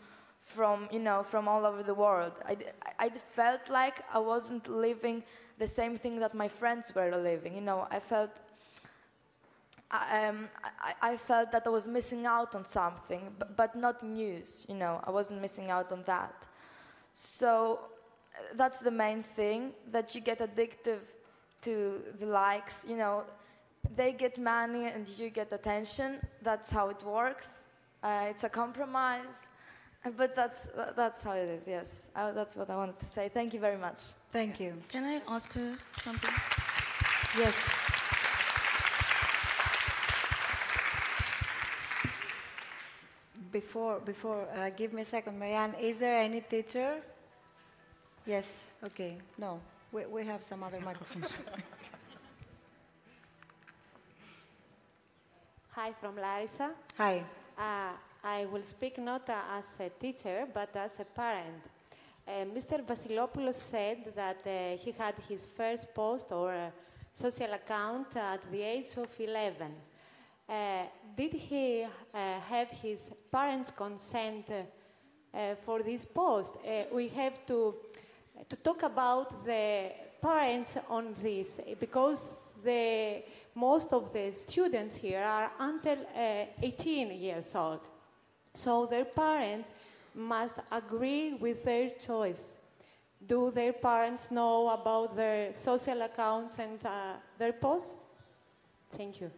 [0.56, 2.34] from you know from all over the world.
[2.46, 2.58] I,
[3.00, 5.24] I felt like I wasn't living
[5.58, 7.56] the same thing that my friends were living.
[7.56, 8.32] You know, I felt
[9.92, 10.48] I, um,
[10.80, 14.66] I, I felt that I was missing out on something, but, but not news.
[14.70, 16.48] You know, I wasn't missing out on that.
[17.16, 17.80] So
[18.56, 21.02] that's the main thing that you get addictive
[21.64, 22.86] to the likes.
[22.88, 23.26] You know,
[23.96, 26.20] they get money and you get attention.
[26.42, 27.66] That's how it works.
[28.02, 29.51] Uh, it's a compromise,
[30.18, 31.64] but that's that's how it is.
[31.68, 33.30] Yes, uh, that's what I wanted to say.
[33.30, 34.00] Thank you very much.
[34.32, 34.74] Thank you.
[34.90, 36.32] Can I ask her something?
[37.38, 37.54] Yes.
[43.52, 45.76] Before, before, uh, give me a second, Marianne.
[45.76, 47.02] Is there any teacher?
[48.26, 48.72] Yes.
[48.82, 49.18] Okay.
[49.38, 49.60] No,
[49.92, 51.36] we, we have some other microphones.
[55.72, 56.72] Hi from Larissa.
[56.98, 57.24] Hi.
[57.58, 57.92] Uh,
[58.24, 61.64] I will speak not as a teacher, but as a parent.
[62.28, 62.86] Uh, Mr.
[62.86, 66.70] Vassilopoulos said that uh, he had his first post or uh,
[67.12, 69.72] social account at the age of 11.
[70.48, 70.84] Uh,
[71.18, 76.54] did he uh, have his parents' consent uh, for this post?
[76.94, 77.74] We have to,
[78.48, 82.28] to talk about the parents on this because
[82.64, 83.24] the,
[83.56, 87.80] most of the students here are until uh, 18 years old.
[88.54, 89.72] So their parents
[90.14, 92.56] must agree with their choice.
[93.26, 97.96] Do their parents know about their social accounts and uh, their posts?
[98.98, 99.32] Thank you.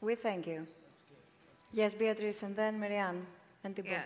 [0.00, 0.66] We thank you.
[1.72, 3.26] Yes, Beatrice, and then Marianne
[3.64, 4.02] and Thibeaux.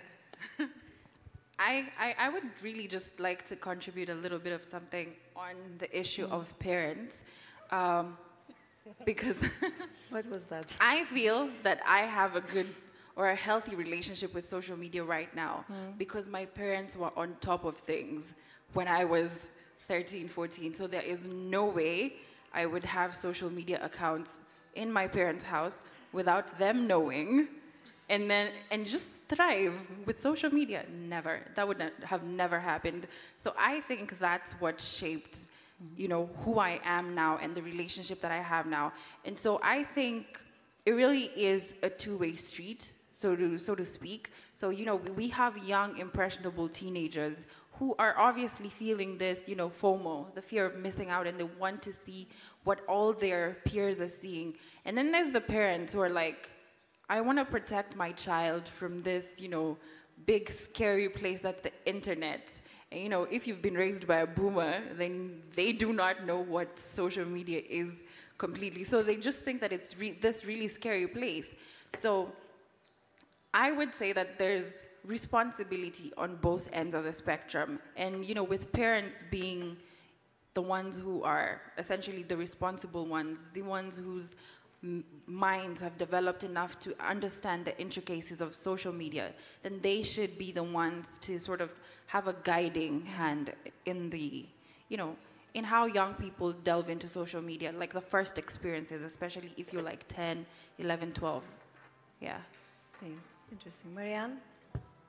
[0.59, 0.67] Yeah.
[1.59, 5.55] I, I, I would really just like to contribute a little bit of something on
[5.79, 7.17] the issue of parents.
[7.71, 8.17] Um,
[9.05, 9.37] because
[10.11, 10.67] what was that?
[10.81, 12.67] I feel that I have a good
[13.17, 15.97] or a healthy relationship with social media right now Mm.
[15.99, 18.35] because my parents were on top of things
[18.73, 19.31] when I was
[19.89, 20.75] 13, 14.
[20.75, 22.15] So there is no way
[22.53, 24.31] I would have social media accounts
[24.75, 25.79] in my parents' house
[26.13, 27.49] without them knowing
[28.09, 29.75] and then and just thrive
[30.07, 30.85] with social media.
[30.91, 31.41] Never.
[31.55, 33.07] That would have never happened.
[33.39, 35.39] So i think that's what shaped
[35.97, 38.93] you know who i am now and the relationship that i have now.
[39.25, 40.25] And so i think
[40.87, 44.23] it really is a two-way street so to so to speak
[44.55, 47.37] so you know we have young impressionable teenagers
[47.79, 51.49] who are obviously feeling this you know fomo the fear of missing out and they
[51.65, 52.27] want to see
[52.65, 56.51] what all their peers are seeing and then there's the parents who are like
[57.09, 59.77] I want to protect my child from this, you know,
[60.25, 62.51] big scary place that's the internet.
[62.91, 66.39] And you know, if you've been raised by a boomer, then they do not know
[66.39, 67.91] what social media is
[68.39, 68.85] completely.
[68.85, 71.47] So they just think that it's re- this really scary place.
[72.01, 72.33] So
[73.55, 74.65] I would say that there's
[75.05, 77.79] responsibility on both ends of the spectrum.
[77.97, 79.77] And you know, with parents being
[80.55, 84.35] the ones who are essentially the responsible ones, the ones whose
[85.27, 90.53] minds have developed enough to understand the intricacies of social media, then they should be
[90.53, 91.71] the ones to sort of
[92.07, 93.53] have a guiding hand
[93.87, 94.45] in the,
[94.89, 95.17] you know,
[95.55, 99.83] in how young people delve into social media, like the first experiences, especially if you're
[99.83, 100.45] like 10,
[100.79, 101.43] 11, 12.
[102.21, 102.39] Yeah.
[103.03, 103.13] Okay,
[103.53, 103.95] interesting.
[103.95, 104.39] Mary-Ann?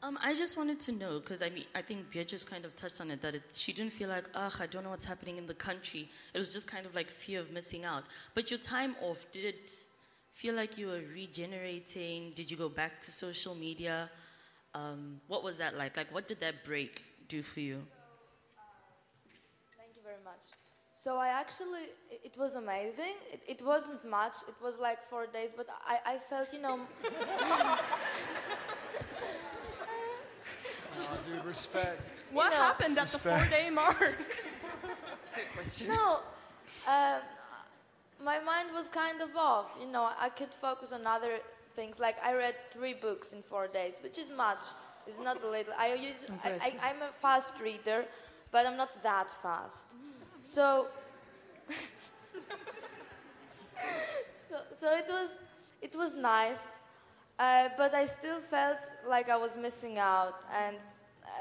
[0.04, 3.02] Um, I just wanted to know because I mean I think Beatrice kind of touched
[3.02, 5.48] on it that it, she didn't feel like ugh I don't know what's happening in
[5.48, 6.10] the country.
[6.34, 8.04] It was just kind of like fear of missing out.
[8.36, 9.71] But your time off, did it
[10.34, 12.34] feel like you were regenerating?
[12.36, 14.12] Did you go back to social media?
[14.76, 15.98] Um, what was that like?
[15.98, 17.78] Like what did that break do for you?
[19.95, 20.43] You very much.
[21.06, 23.18] So I actually, it, it was amazing.
[23.32, 24.38] It, it wasn't much.
[24.48, 26.80] It was like four days, but I, I felt, you know.
[30.98, 32.02] Oh, dude, respect.
[32.32, 34.00] What You know- happened at the four day mark?
[35.36, 35.88] Good question.
[35.89, 36.20] No,
[36.88, 37.20] um,
[38.24, 39.70] my mind was kind of off.
[39.80, 41.34] You know, I could focus on other
[41.76, 42.00] things.
[42.00, 44.63] Like I read three books in four days, which is much.
[45.06, 45.74] It's not a little.
[45.78, 46.20] I use.
[46.44, 48.06] I, I, I'm a fast reader,
[48.54, 49.88] but I'm not that fast.
[50.46, 50.88] So.
[54.48, 55.30] so, so it was,
[55.82, 56.82] it was nice,
[57.40, 58.78] uh, but I still felt
[59.08, 60.78] like I was missing out, and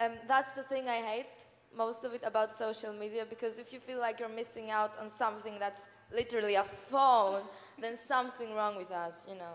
[0.00, 3.80] um, that's the thing I hate most of it about social media because if you
[3.80, 7.42] feel like you're missing out on something that's literally a phone,
[7.80, 9.54] then something wrong with us, you know.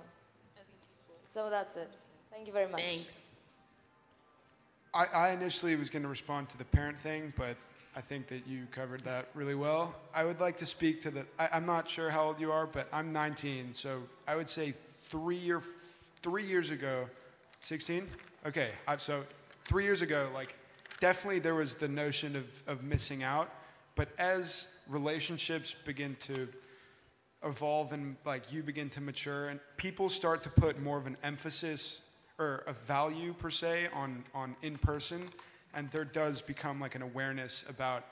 [1.29, 1.89] So that's it.
[2.31, 2.83] Thank you very much.
[2.83, 3.13] Thanks.
[4.93, 7.55] I, I initially was going to respond to the parent thing, but
[7.95, 9.95] I think that you covered that really well.
[10.13, 11.25] I would like to speak to the.
[11.39, 14.73] I, I'm not sure how old you are, but I'm 19, so I would say
[15.05, 15.61] three or
[16.21, 17.07] three years ago,
[17.61, 18.07] 16.
[18.45, 19.23] Okay, I, so
[19.65, 20.55] three years ago, like
[20.99, 23.49] definitely there was the notion of of missing out,
[23.95, 26.47] but as relationships begin to
[27.43, 31.15] evolve and like you begin to mature and people start to put more of an
[31.23, 32.01] emphasis
[32.37, 35.29] or a value per se on on in person
[35.73, 38.05] and there does become like an awareness about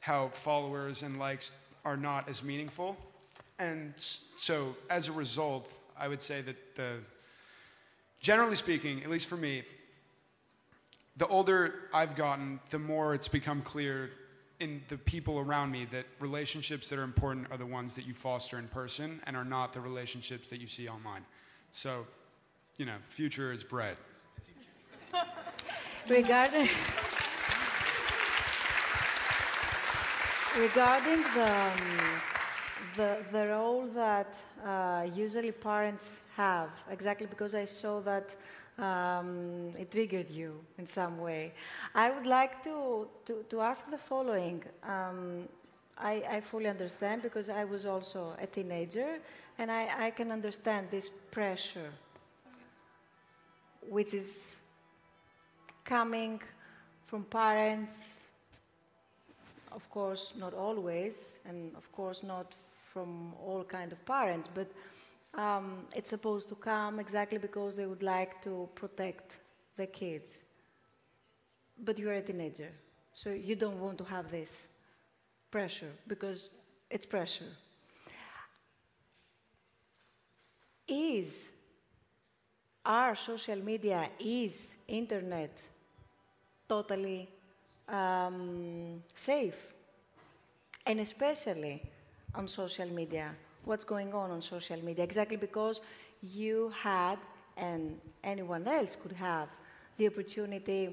[0.00, 1.52] how followers and likes
[1.84, 2.96] are not as meaningful
[3.58, 6.96] and so as a result i would say that the
[8.20, 9.62] generally speaking at least for me
[11.16, 14.10] the older i've gotten the more it's become clear
[14.60, 18.14] in the people around me that relationships that are important are the ones that you
[18.14, 21.22] foster in person and are not the relationships that you see online.
[21.72, 22.06] So,
[22.76, 23.96] you know, future is bright.
[26.08, 26.68] Regarding,
[30.58, 32.10] regarding the, um,
[32.94, 34.34] the, the role that
[34.66, 38.36] uh, usually parents have, exactly because I saw that
[38.78, 41.54] um, it triggered you in some way,
[41.94, 44.62] I would like to, to, to ask the following.
[44.82, 45.48] Um,
[45.96, 49.20] I, I fully understand because I was also a teenager
[49.56, 51.90] and I, I can understand this pressure
[53.88, 54.56] which is
[55.84, 56.40] coming
[57.06, 58.20] from parents,
[59.72, 62.54] of course, not always, and of course, not
[62.92, 64.70] from all kind of parents, but
[65.34, 69.32] um, it's supposed to come exactly because they would like to protect
[69.76, 70.42] the kids.
[71.84, 72.70] But you're a teenager,
[73.14, 74.66] so you don't want to have this
[75.50, 76.48] pressure because
[76.90, 77.52] it's pressure.
[80.88, 81.46] is
[82.84, 85.56] our social media, is internet
[86.68, 87.28] totally
[87.88, 89.74] um, safe?
[90.86, 91.82] And especially
[92.34, 93.30] on social media,
[93.64, 95.04] what's going on on social media?
[95.04, 95.80] Exactly because
[96.22, 97.18] you had,
[97.56, 99.48] and anyone else could have,
[99.96, 100.90] the opportunity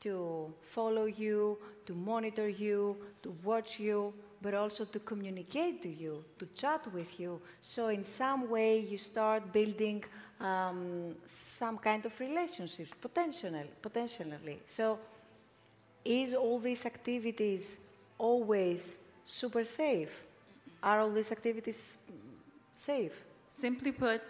[0.00, 6.22] to follow you, to monitor you, to watch you, but also to communicate to you,
[6.38, 7.40] to chat with you.
[7.62, 10.04] So, in some way, you start building
[10.40, 13.62] um, some kind of relationships, potentially.
[13.80, 14.60] potentially.
[14.66, 14.98] So,
[16.04, 17.76] is all these activities
[18.18, 20.10] always super safe?
[20.82, 21.96] Are all these activities
[22.74, 23.12] safe?
[23.50, 24.20] Simply put,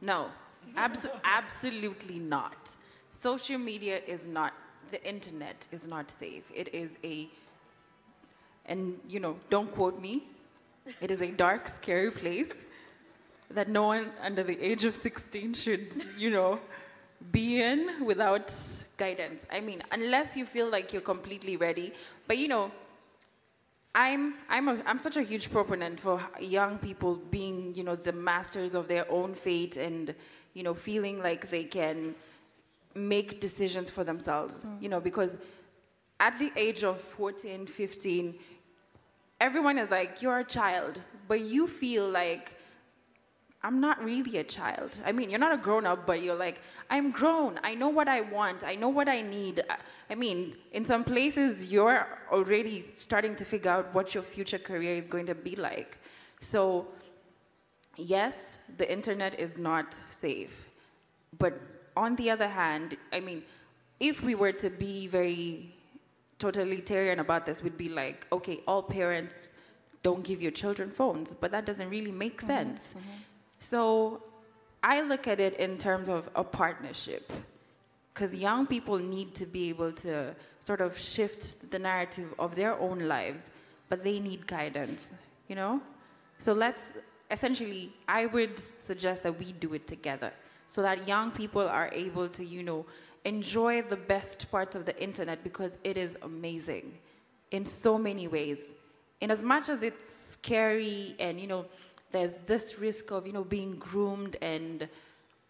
[0.00, 0.28] no.
[0.76, 2.76] Abs- absolutely not.
[3.10, 4.52] Social media is not,
[4.90, 6.44] the internet is not safe.
[6.54, 7.28] It is a,
[8.66, 10.24] and you know, don't quote me,
[11.00, 12.50] it is a dark, scary place
[13.50, 16.58] that no one under the age of 16 should, you know,
[17.30, 18.52] be in without
[19.04, 19.40] guidance.
[19.56, 21.86] I mean, unless you feel like you're completely ready.
[22.28, 22.64] But you know,
[23.94, 24.22] I'm
[24.54, 26.16] I'm a, I'm such a huge proponent for
[26.58, 30.14] young people being, you know, the masters of their own fate and,
[30.56, 32.14] you know, feeling like they can
[32.94, 34.82] make decisions for themselves, mm.
[34.82, 35.32] you know, because
[36.26, 38.34] at the age of 14, 15,
[39.40, 40.94] everyone is like, you're a child,
[41.28, 42.46] but you feel like
[43.64, 44.98] I'm not really a child.
[45.04, 46.60] I mean, you're not a grown up, but you're like,
[46.90, 47.60] I'm grown.
[47.62, 48.64] I know what I want.
[48.64, 49.62] I know what I need.
[50.10, 54.96] I mean, in some places, you're already starting to figure out what your future career
[54.96, 55.98] is going to be like.
[56.40, 56.88] So,
[57.96, 58.34] yes,
[58.78, 60.68] the internet is not safe.
[61.38, 61.60] But
[61.96, 63.44] on the other hand, I mean,
[64.00, 65.72] if we were to be very
[66.40, 69.52] totalitarian about this, we'd be like, okay, all parents
[70.02, 72.80] don't give your children phones, but that doesn't really make mm-hmm, sense.
[72.88, 73.10] Mm-hmm.
[73.62, 74.20] So
[74.82, 77.32] I look at it in terms of a partnership
[78.12, 82.76] because young people need to be able to sort of shift the narrative of their
[82.78, 83.50] own lives,
[83.88, 85.06] but they need guidance,
[85.48, 85.80] you know?
[86.40, 86.82] So let's
[87.30, 90.32] essentially, I would suggest that we do it together
[90.66, 92.84] so that young people are able to, you know,
[93.24, 96.98] enjoy the best parts of the internet because it is amazing
[97.52, 98.58] in so many ways.
[99.20, 100.02] In as much as it's
[100.32, 101.66] scary and, you know,
[102.12, 104.88] there's this risk of you know being groomed and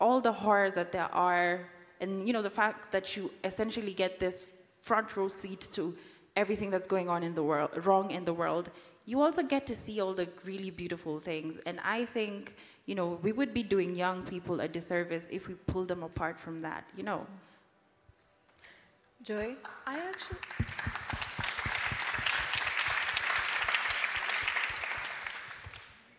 [0.00, 1.68] all the horrors that there are.
[2.00, 4.46] And you know the fact that you essentially get this
[4.80, 5.94] front row seat to
[6.36, 8.70] everything that's going on in the world wrong in the world
[9.04, 11.58] you also get to see all the really beautiful things.
[11.66, 12.56] And i think
[12.86, 16.38] you know we would be doing young people a disservice if we pull them apart
[16.38, 17.26] from that you know?
[19.24, 19.54] Joy?
[19.86, 20.38] I actually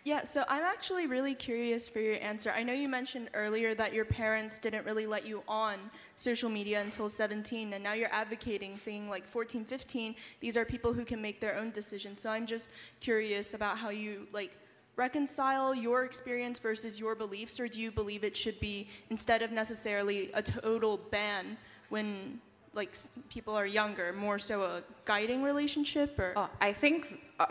[0.06, 2.52] Yeah, so I'm actually really curious for your answer.
[2.52, 5.78] I know you mentioned earlier that your parents didn't really let you on
[6.18, 10.92] social media until 17, and now you're advocating, saying like 14, 15, these are people
[10.92, 12.20] who can make their own decisions.
[12.20, 12.68] So I'm just
[13.00, 14.58] curious about how you like
[14.98, 19.54] reconcile your experience versus your beliefs, or do you believe it should be instead of
[19.54, 21.56] necessarily a total ban
[21.88, 22.42] when
[22.74, 22.94] like
[23.30, 26.20] people are younger, more so a guiding relationship?
[26.20, 27.22] Or oh, I think.
[27.40, 27.46] Uh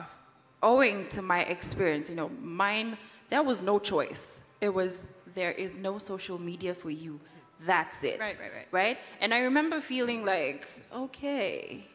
[0.63, 2.97] owing to my experience, you know, mine,
[3.31, 4.41] there was no choice.
[4.61, 7.21] It was, there is no social media for you.
[7.67, 8.19] That's it.
[8.21, 8.69] Right, right, right.
[8.71, 8.99] Right?
[9.21, 11.87] And I remember feeling like, okay,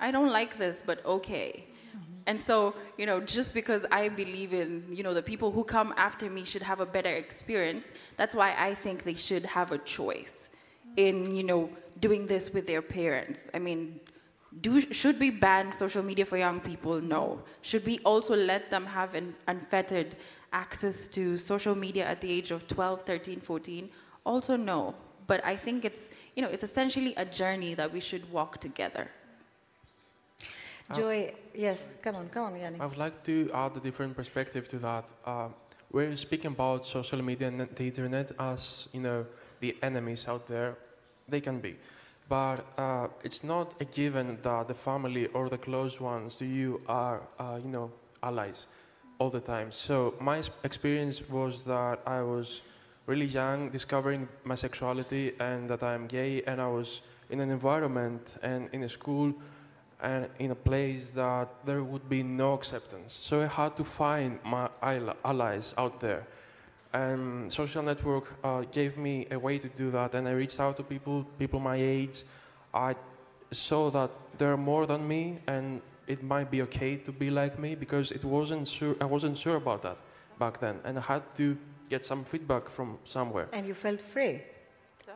[0.00, 1.64] I don't like this, but okay.
[2.26, 5.92] And so, you know, just because I believe in, you know, the people who come
[5.96, 7.84] after me should have a better experience,
[8.16, 10.32] that's why I think they should have a choice
[10.96, 11.70] in, you know,
[12.00, 13.40] doing this with their parents.
[13.52, 14.00] I mean,
[14.60, 17.00] do, should we ban social media for young people?
[17.00, 17.42] No.
[17.62, 20.16] Should we also let them have an unfettered
[20.52, 23.90] access to social media at the age of 12, 13, 14?
[24.24, 24.94] Also, no.
[25.26, 29.10] But I think it's, you know, it's essentially a journey that we should walk together.
[30.94, 32.78] Joy, yes, come on, come on, Yanni.
[32.78, 35.08] I would like to add a different perspective to that.
[35.24, 35.48] Uh,
[35.90, 39.24] we're speaking about social media and the internet as, you know,
[39.60, 40.76] the enemies out there.
[41.26, 41.76] They can be
[42.28, 46.80] but uh, it's not a given that the family or the close ones to you
[46.88, 47.90] are, uh, you know,
[48.22, 48.66] allies
[49.18, 49.70] all the time.
[49.70, 52.62] So my experience was that I was
[53.06, 58.36] really young, discovering my sexuality and that I'm gay, and I was in an environment
[58.42, 59.34] and in a school
[60.02, 63.18] and in a place that there would be no acceptance.
[63.20, 66.26] So I had to find my allies out there
[66.94, 70.76] and social network uh, gave me a way to do that and i reached out
[70.76, 72.22] to people people my age
[72.72, 72.94] i
[73.50, 77.74] saw that they're more than me and it might be okay to be like me
[77.74, 79.98] because it wasn't sure i wasn't sure about that
[80.38, 81.56] back then and i had to
[81.88, 83.46] get some feedback from somewhere.
[83.52, 84.42] And you felt free.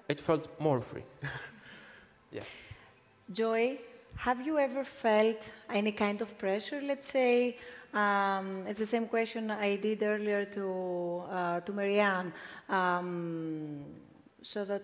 [0.09, 1.05] It felt more free.
[2.33, 2.45] yeah.
[3.33, 3.79] Joy,
[4.17, 5.41] have you ever felt
[5.81, 6.81] any kind of pressure?
[6.83, 7.59] Let's say
[7.95, 12.33] um, it's the same question I did earlier to uh, to Mary-Ann.
[12.69, 13.85] Um,
[14.43, 14.83] so that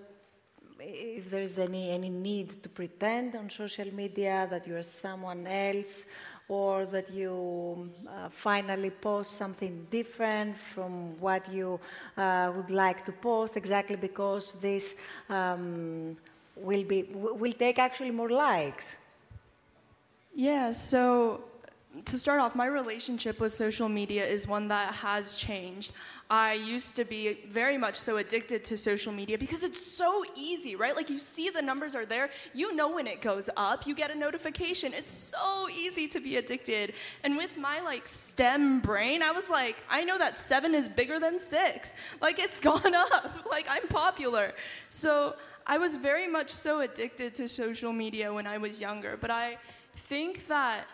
[0.81, 6.07] if there's any any need to pretend on social media that you are someone else,
[6.49, 11.81] or that you uh, finally post something different from what you
[12.17, 14.95] uh, would like to post, exactly because this
[15.29, 16.17] um,
[16.57, 18.97] will be will take actually more likes.
[20.35, 21.45] Yeah, so
[22.05, 25.93] to start off, my relationship with social media is one that has changed.
[26.29, 30.75] I used to be very much so addicted to social media because it's so easy,
[30.75, 30.97] right?
[30.97, 34.11] Like you see the numbers are there, you know when it goes up, you get
[34.11, 34.93] a notification.
[34.93, 36.95] It's so easy to be addicted.
[37.23, 41.21] And with my like STEM brain, I was like, I know that 7 is bigger
[41.21, 41.95] than 6.
[42.21, 43.47] Like it's gone up.
[43.49, 44.53] Like I'm popular.
[44.89, 45.37] So
[45.67, 49.59] I was very much so addicted to social media when I was younger, but I
[49.97, 50.87] think that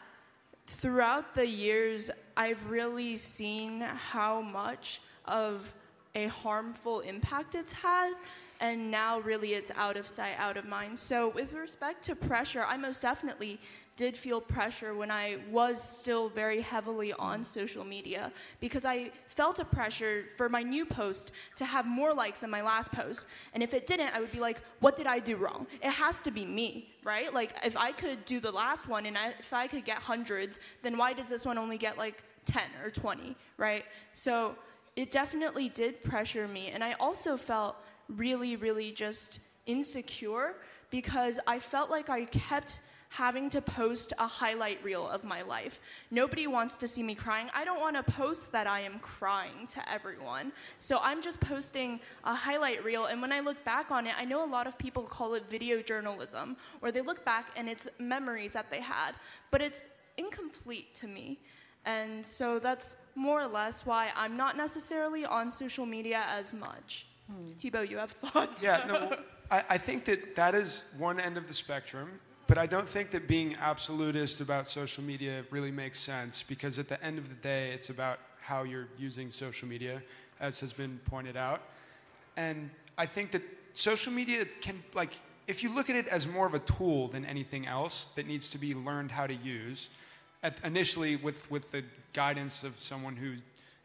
[0.71, 5.75] throughout the years, I've really seen how much of
[6.14, 8.14] a harmful impact it's had
[8.61, 10.99] and now really it's out of sight out of mind.
[10.99, 13.59] So with respect to pressure i most definitely
[14.01, 19.59] did feel pressure when i was still very heavily on social media because i felt
[19.59, 23.27] a pressure for my new post to have more likes than my last post.
[23.53, 25.67] And if it didn't i would be like what did i do wrong?
[25.83, 26.69] It has to be me
[27.05, 27.33] right?
[27.41, 30.61] Like if i could do the last one and I, if i could get hundreds
[30.85, 33.85] then why does this one only get like 10 or 20 right?
[34.13, 34.57] So
[34.97, 36.69] it definitely did pressure me.
[36.69, 37.77] And I also felt
[38.09, 40.57] really, really just insecure
[40.91, 42.81] because I felt like I kept
[43.11, 45.81] having to post a highlight reel of my life.
[46.13, 47.49] Nobody wants to see me crying.
[47.53, 50.53] I don't want to post that I am crying to everyone.
[50.79, 53.07] So I'm just posting a highlight reel.
[53.07, 55.51] And when I look back on it, I know a lot of people call it
[55.51, 59.13] video journalism, where they look back and it's memories that they had,
[59.51, 59.87] but it's
[60.17, 61.41] incomplete to me.
[61.85, 67.07] And so that's more or less why I'm not necessarily on social media as much.
[67.29, 67.53] Hmm.
[67.59, 68.63] Thibeaux, you have thoughts?
[68.63, 69.17] Yeah, no, well,
[69.51, 72.21] I, I think that that is one end of the spectrum,
[72.51, 76.89] but I don't think that being absolutist about social media really makes sense because at
[76.89, 80.03] the end of the day, it's about how you're using social media,
[80.41, 81.63] as has been pointed out.
[82.37, 83.43] And I think that
[83.73, 85.13] social media can, like,
[85.47, 88.51] if you look at it as more of a tool than anything else that needs
[88.51, 89.89] to be learned how to use,
[90.43, 91.85] at, initially with, with the
[92.15, 93.35] guidance of someone who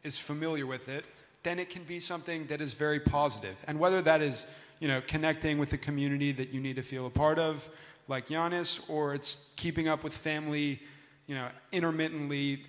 [0.04, 1.06] is familiar with it,
[1.44, 3.58] then it can be something that is very positive.
[3.68, 4.48] And whether that is,
[4.80, 7.70] you know, connecting with the community that you need to feel a part of,
[8.08, 10.82] like Giannis, or it's keeping up with family,
[11.28, 12.64] you know, intermittently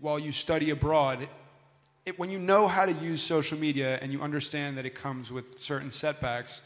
[0.00, 1.28] while you study abroad.
[2.06, 5.32] It, when you know how to use social media and you understand that it comes
[5.32, 6.62] with certain setbacks,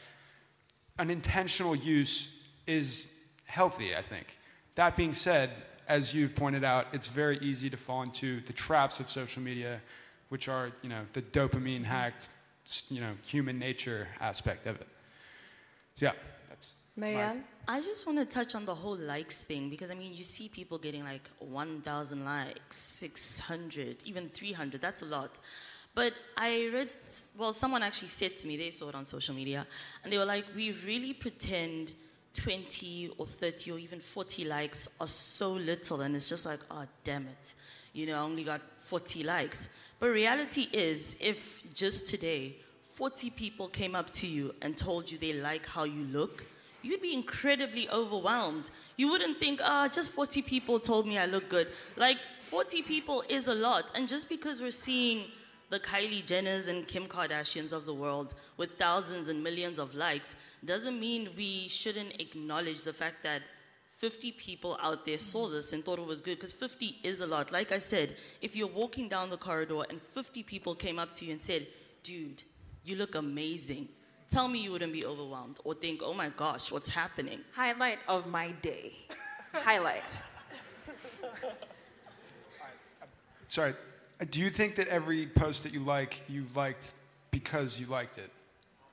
[0.99, 2.29] an intentional use
[2.67, 3.07] is
[3.47, 4.39] healthy, I think.
[4.77, 5.51] That being said,
[5.89, 9.81] as you've pointed out, it's very easy to fall into the traps of social media,
[10.29, 12.31] which are, you know, the dopamine hacked,
[12.89, 14.89] you know, human nature aspect of it.
[15.97, 16.13] So, yeah,
[16.49, 16.75] that's.
[16.97, 17.45] Mary-Ann?
[17.67, 20.49] I just want to touch on the whole likes thing because I mean, you see
[20.49, 24.81] people getting like 1,000 likes, 600, even 300.
[24.83, 25.39] That's a lot.
[25.95, 26.91] But I read,
[27.39, 29.67] well, someone actually said to me, they saw it on social media,
[30.03, 31.93] and they were like, we really pretend
[32.35, 36.85] 20 or 30 or even 40 likes are so little and it's just like oh
[37.05, 37.55] damn it
[37.93, 39.69] you know i only got 40 likes
[40.01, 42.57] but reality is if just today
[42.95, 46.45] 40 people came up to you and told you they like how you look
[46.85, 51.27] you'd be incredibly overwhelmed you wouldn't think ah oh, just 40 people told me i
[51.27, 52.19] look good like
[52.51, 55.25] 40 people is a lot and just because we're seeing
[55.71, 60.37] the Kylie Jenners and Kim Kardashians of the world with thousands and millions of likes
[60.65, 63.43] doesn't mean we shouldn't acknowledge the fact that
[63.99, 67.27] 50 people out there saw this and thought it was good because 50 is a
[67.27, 67.51] lot.
[67.53, 71.25] Like I said, if you're walking down the corridor and 50 people came up to
[71.25, 71.67] you and said,
[72.03, 72.43] dude,
[72.85, 73.89] you look amazing.
[74.31, 77.41] Tell me you wouldn't be overwhelmed or think, oh my gosh, what's happening?
[77.53, 78.93] Highlight of my day.
[79.53, 80.03] Highlight.
[83.49, 83.75] Sorry,
[84.21, 86.95] uh, do you think that every post that you like, you liked
[87.31, 88.31] because you liked it?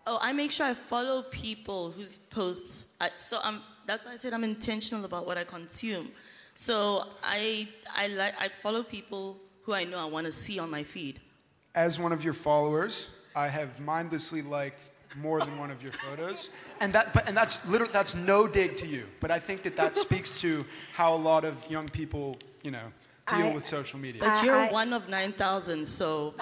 [0.05, 2.85] Oh, I make sure I follow people whose posts.
[2.99, 3.61] I, so I'm.
[3.87, 6.11] That's why I said I'm intentional about what I consume.
[6.53, 10.69] So I I like I follow people who I know I want to see on
[10.69, 11.19] my feed.
[11.73, 16.49] As one of your followers, I have mindlessly liked more than one of your photos.
[16.79, 19.07] And that, but, and that's literally that's no dig to you.
[19.19, 22.87] But I think that that speaks to how a lot of young people, you know,
[23.27, 24.21] deal I, with social media.
[24.21, 26.33] But you're I, one of nine thousand, so.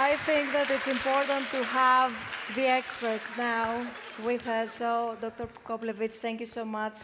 [0.00, 2.12] I think that it's important to have
[2.54, 3.84] the expert now
[4.24, 4.74] with us.
[4.74, 5.48] So, Dr.
[5.66, 6.98] Koplewicz, thank you so much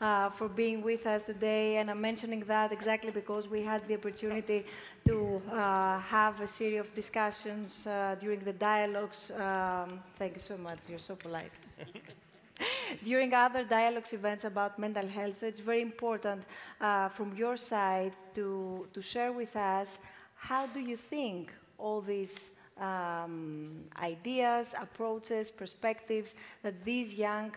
[0.00, 1.76] uh, for being with us today.
[1.76, 4.64] And I'm mentioning that exactly because we had the opportunity
[5.06, 9.30] to uh, have a series of discussions uh, during the dialogues.
[9.30, 10.78] Um, thank you so much.
[10.88, 11.52] You're so polite.
[13.04, 15.38] during other dialogues events about mental health.
[15.38, 16.42] So it's very important
[16.80, 19.98] uh, from your side to, to share with us
[20.34, 27.52] how do you think all these um, ideas, approaches, perspectives that these young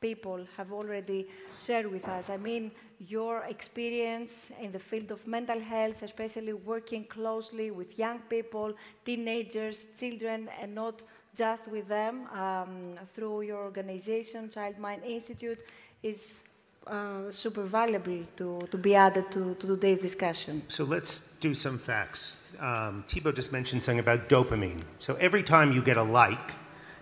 [0.00, 1.26] people have already
[1.60, 2.30] shared with us.
[2.30, 2.70] I mean,
[3.06, 8.74] your experience in the field of mental health, especially working closely with young people,
[9.04, 11.02] teenagers, children, and not
[11.36, 15.60] just with them um, through your organization, Child Mind Institute,
[16.02, 16.34] is
[16.86, 20.62] uh, super valuable to, to be added to, to today's discussion.
[20.68, 22.32] So let's do some facts.
[22.58, 24.82] Um, Thibeaux just mentioned something about dopamine.
[24.98, 26.52] So every time you get a like,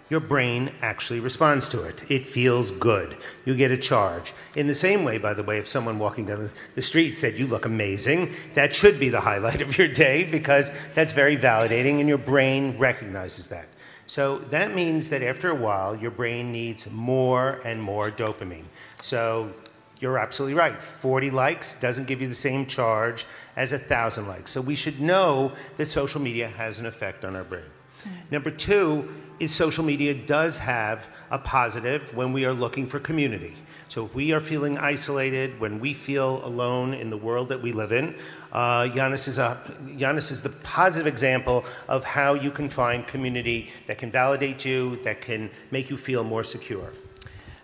[0.09, 2.03] your brain actually responds to it.
[2.09, 3.17] It feels good.
[3.45, 4.35] You get a charge.
[4.55, 7.47] In the same way, by the way, if someone walking down the street said, You
[7.47, 12.09] look amazing, that should be the highlight of your day because that's very validating and
[12.09, 13.67] your brain recognizes that.
[14.07, 18.67] So that means that after a while, your brain needs more and more dopamine.
[19.03, 19.53] So
[19.99, 20.81] you're absolutely right.
[20.81, 23.27] 40 likes doesn't give you the same charge
[23.57, 24.53] as a 1,000 likes.
[24.53, 27.65] So we should know that social media has an effect on our brain.
[28.05, 28.11] Hmm.
[28.31, 29.09] Number two
[29.39, 33.55] is social media does have a positive when we are looking for community.
[33.89, 37.73] So if we are feeling isolated, when we feel alone in the world that we
[37.73, 38.17] live in,
[38.53, 39.61] uh, Giannis, is a,
[39.97, 44.97] Giannis is the positive example of how you can find community that can validate you,
[45.05, 46.93] that can make you feel more secure.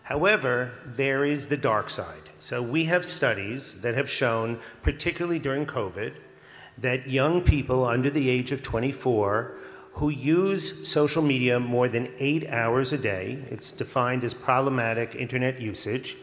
[0.05, 2.31] However, there is the dark side.
[2.39, 6.13] So we have studies that have shown, particularly during COVID,
[6.79, 9.57] that young people under the age of 24
[9.95, 15.61] who use social media more than eight hours a day, it's defined as problematic internet
[15.61, 16.17] usage,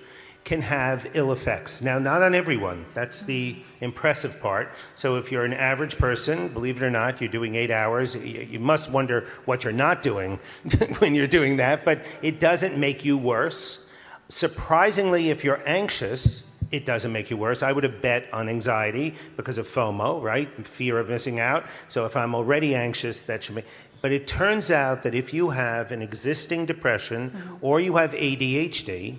[0.44, 1.82] can have ill effects.
[1.82, 2.86] Now, not on everyone.
[2.96, 4.74] That's the impressive part.
[4.96, 8.60] So, if you're an average person, believe it or not, you're doing eight hours, you
[8.60, 10.40] must wonder what you're not doing
[11.00, 13.86] when you're doing that, but it doesn't make you worse.
[14.30, 17.64] Surprisingly, if you're anxious, it doesn't make you worse.
[17.64, 20.50] I would have bet on anxiety because of FOMO, right?
[20.68, 21.66] Fear of missing out.
[21.88, 23.64] So if I'm already anxious, that should be.
[24.02, 27.56] But it turns out that if you have an existing depression mm-hmm.
[27.62, 29.18] or you have ADHD,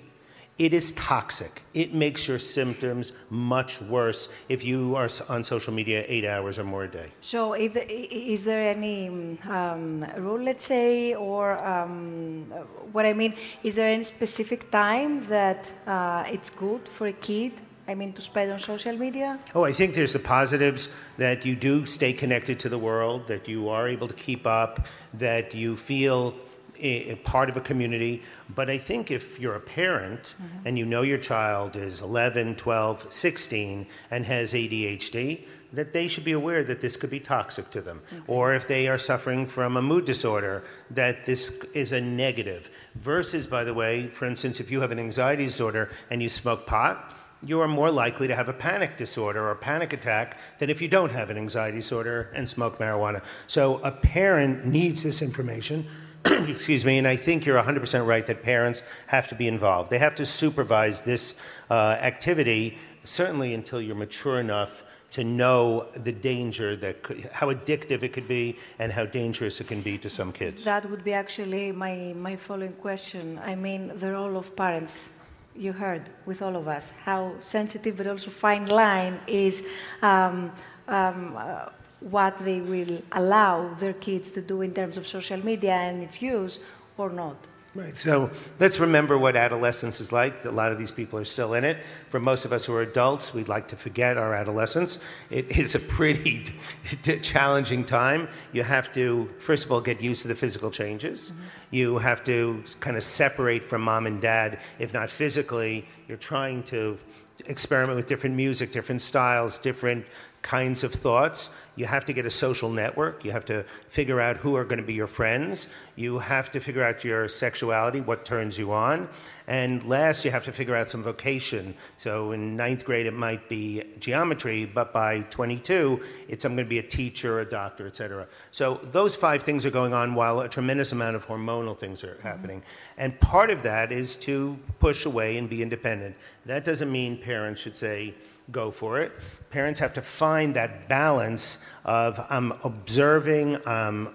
[0.61, 1.63] it is toxic.
[1.73, 6.65] It makes your symptoms much worse if you are on social media eight hours or
[6.65, 7.09] more a day.
[7.23, 9.09] So, is there any
[9.49, 12.45] um, rule, let's say, or um,
[12.93, 13.33] what I mean,
[13.63, 17.53] is there any specific time that uh, it's good for a kid
[17.89, 19.41] I mean, to spend on social media?
[19.53, 23.49] Oh, I think there's the positives that you do stay connected to the world, that
[23.49, 26.37] you are able to keep up, that you feel
[26.81, 28.23] a, part of a community.
[28.55, 30.67] But I think if you're a parent mm-hmm.
[30.67, 36.25] and you know your child is 11, 12, 16 and has ADHD, that they should
[36.25, 38.03] be aware that this could be toxic to them.
[38.13, 38.23] Okay.
[38.27, 42.71] Or if they are suffering from a mood disorder, that this is a negative.
[42.97, 46.67] Versus, by the way, for instance, if you have an anxiety disorder and you smoke
[46.67, 50.83] pot, you are more likely to have a panic disorder or panic attack than if
[50.83, 53.23] you don't have an anxiety disorder and smoke marijuana.
[53.47, 55.87] So a parent needs this information
[56.25, 59.91] excuse me, and I think you're 100% right that parents have to be involved.
[59.91, 61.35] They have to supervise this
[61.71, 68.03] uh, activity, certainly until you're mature enough to know the danger that could, how addictive
[68.03, 70.63] it could be and how dangerous it can be to some kids.
[70.65, 73.41] That would be actually my, my following question.
[73.45, 75.09] I mean, the role of parents.
[75.57, 79.65] You heard with all of us how sensitive but also fine line is
[80.01, 80.53] um,
[80.87, 81.67] um, uh,
[82.01, 86.23] what they will allow their kids to do in terms of social media and its
[86.23, 86.59] use
[86.97, 87.37] or not.
[87.73, 87.97] Right.
[87.97, 90.45] So let's remember what adolescence is like.
[90.45, 91.77] A lot of these people are still in it.
[92.09, 94.99] For most of us who are adults, we'd like to forget our adolescence.
[95.31, 96.53] It is a pretty
[97.23, 98.29] challenging time.
[98.53, 101.31] You have to, first of all, get used to the physical changes.
[101.31, 101.43] Mm-hmm.
[101.71, 105.87] You have to kind of separate from mom and dad, if not physically.
[106.09, 106.99] You're trying to
[107.47, 110.07] experiment with different music, different styles, different
[110.43, 111.51] kinds of thoughts.
[111.81, 113.25] You have to get a social network.
[113.25, 115.67] You have to figure out who are going to be your friends.
[115.97, 119.09] You have to figure out your sexuality, what turns you on.
[119.47, 121.75] And last, you have to figure out some vocation.
[121.97, 126.69] So in ninth grade, it might be geometry, but by 22, it's I'm going to
[126.69, 128.27] be a teacher, a doctor, etc.
[128.51, 132.21] So those five things are going on while a tremendous amount of hormonal things are
[132.23, 132.59] happening.
[132.59, 133.01] Mm-hmm.
[133.01, 136.15] And part of that is to push away and be independent.
[136.45, 138.15] That doesn't mean parents should say,
[138.53, 139.13] go for it.
[139.51, 144.15] Parents have to find that balance of I'm observing, um,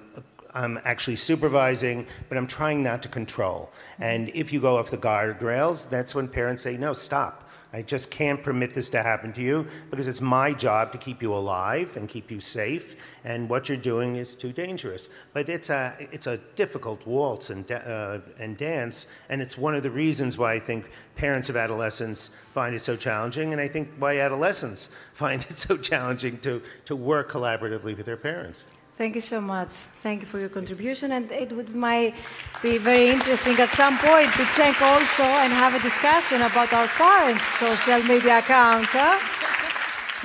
[0.53, 3.71] I'm actually supervising, but I'm trying not to control.
[3.99, 7.44] And if you go off the guardrails, that's when parents say, no, stop.
[7.75, 11.21] I just can't permit this to happen to you because it's my job to keep
[11.21, 12.95] you alive and keep you safe,
[13.25, 15.09] and what you're doing is too dangerous.
[15.33, 19.83] But it's a, it's a difficult waltz and, uh, and dance, and it's one of
[19.83, 23.89] the reasons why I think parents of adolescents find it so challenging, and I think
[23.99, 28.63] why adolescents find it so challenging to, to work collaboratively with their parents.
[28.97, 29.69] Thank you so much.
[30.03, 31.11] Thank you for your contribution.
[31.11, 32.15] And it would might
[32.63, 36.87] be very interesting at some point to check also and have a discussion about our
[36.87, 38.91] parents' social media accounts.
[38.91, 39.19] Huh?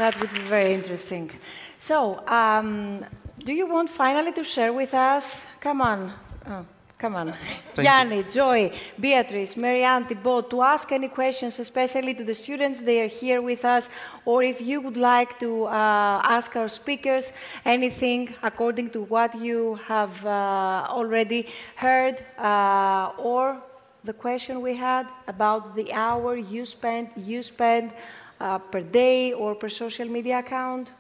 [0.01, 1.31] that would be very interesting.
[1.79, 3.05] So, um,
[3.39, 5.45] do you want finally to share with us?
[5.61, 6.13] Come on.
[6.47, 6.65] Oh.
[7.01, 7.33] Come on.
[7.79, 8.71] Yanni, Joy,
[9.01, 13.65] Beatrice, Mary-Ann, Thibeaux, to ask any questions, especially to the students, they are here with
[13.65, 13.89] us,
[14.27, 17.33] or if you would like to uh, ask our speakers
[17.65, 23.63] anything according to what you have uh, already heard, uh, or
[24.05, 27.93] the question we had about the hour you spend, you spend
[28.41, 30.93] uh, per day or per social media account.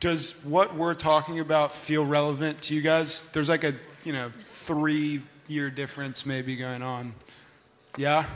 [0.00, 3.24] Does what we're talking about feel relevant to you guys?
[3.32, 3.74] There's like a
[4.04, 4.30] you know,
[4.68, 7.14] three year difference maybe going on.
[7.96, 8.26] Yeah?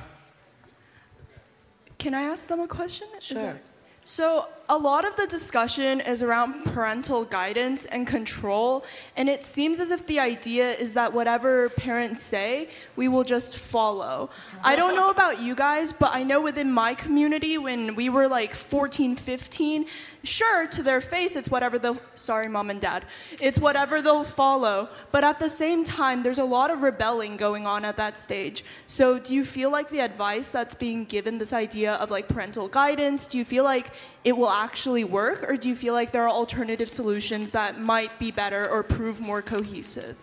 [1.98, 3.06] Can I ask them a question?
[3.20, 3.60] Sure.
[4.04, 8.84] So, a lot of the discussion is around parental guidance and control,
[9.16, 13.56] and it seems as if the idea is that whatever parents say, we will just
[13.56, 14.30] follow.
[14.64, 18.26] I don't know about you guys, but I know within my community, when we were
[18.26, 19.86] like 14, 15,
[20.24, 23.04] sure, to their face, it's whatever they'll, sorry, mom and dad,
[23.40, 24.88] it's whatever they'll follow.
[25.10, 28.64] But at the same time, there's a lot of rebelling going on at that stage.
[28.86, 32.68] So, do you feel like the advice that's being given, this idea of like parental
[32.68, 33.90] guidance, do you feel like
[34.24, 38.18] it will actually work, or do you feel like there are alternative solutions that might
[38.18, 40.16] be better or prove more cohesive?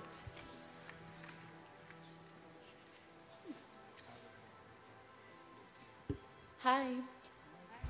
[6.62, 6.88] Hi.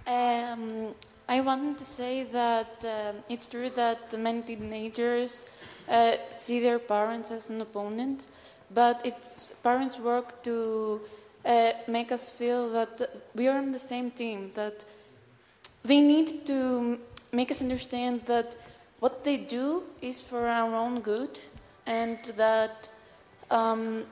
[0.05, 0.93] Um,
[1.29, 5.45] I wanted to say that uh, it's true that many teenagers
[5.87, 8.25] uh, see their parents as an opponent,
[8.73, 10.99] but it's parents' work to
[11.45, 14.83] uh, make us feel that we are on the same team, that
[15.83, 16.97] they need to
[17.31, 18.57] make us understand that
[18.99, 21.37] what they do is for our own good
[21.85, 22.89] and that
[23.51, 24.03] um,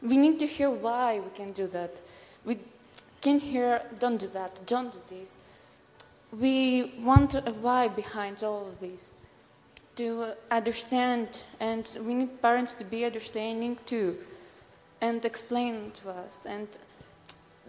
[0.00, 2.00] we need to hear why we can do that.
[2.46, 2.60] We
[3.20, 5.36] can hear, don't do that, don't do this
[6.40, 9.14] we want a why behind all of this
[9.96, 14.16] to understand and we need parents to be understanding too
[15.00, 16.66] and explain to us and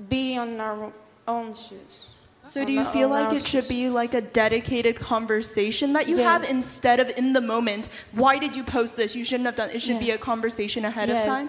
[0.10, 0.92] be on our
[1.28, 2.10] own shoes
[2.42, 3.48] so do you feel like it shoes.
[3.48, 6.26] should be like a dedicated conversation that you yes.
[6.26, 9.70] have instead of in the moment why did you post this you shouldn't have done
[9.70, 10.06] it should yes.
[10.06, 11.26] be a conversation ahead yes.
[11.26, 11.48] of time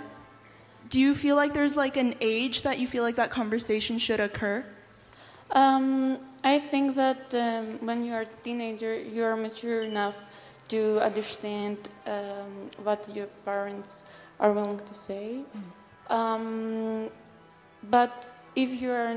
[0.90, 4.20] do you feel like there's like an age that you feel like that conversation should
[4.20, 4.64] occur
[5.52, 10.16] um, I think that um, when you are a teenager, you are mature enough
[10.68, 11.76] to understand
[12.06, 14.04] um, what your parents
[14.38, 15.42] are willing to say.
[15.42, 16.14] Mm.
[16.16, 17.10] Um,
[17.90, 19.16] but if you are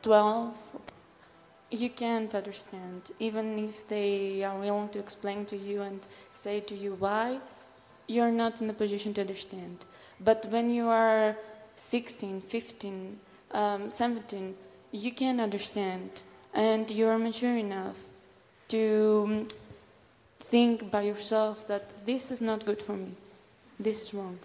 [0.00, 0.56] 12,
[1.72, 3.02] you can't understand.
[3.18, 6.00] Even if they are willing to explain to you and
[6.32, 7.40] say to you why,
[8.08, 9.84] you're not in a position to understand.
[10.18, 11.36] But when you are
[11.74, 13.20] 16, 15,
[13.52, 14.54] um, 17,
[14.96, 16.22] you can understand
[16.54, 17.96] and you're mature enough
[18.68, 19.46] to um,
[20.38, 23.12] think by yourself that this is not good for me,
[23.78, 24.38] this is wrong.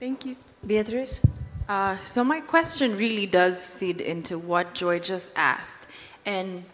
[0.00, 0.36] Thank you.
[0.66, 1.20] Beatrice?
[1.68, 5.86] Uh, so, my question really does feed into what Joy just asked.
[6.26, 6.64] And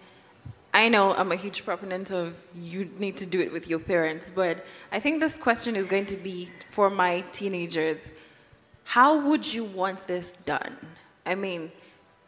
[0.73, 4.31] I know I'm a huge proponent of you need to do it with your parents,
[4.35, 7.99] but I think this question is going to be for my teenagers.
[8.85, 10.77] How would you want this done?
[11.27, 11.73] I mean,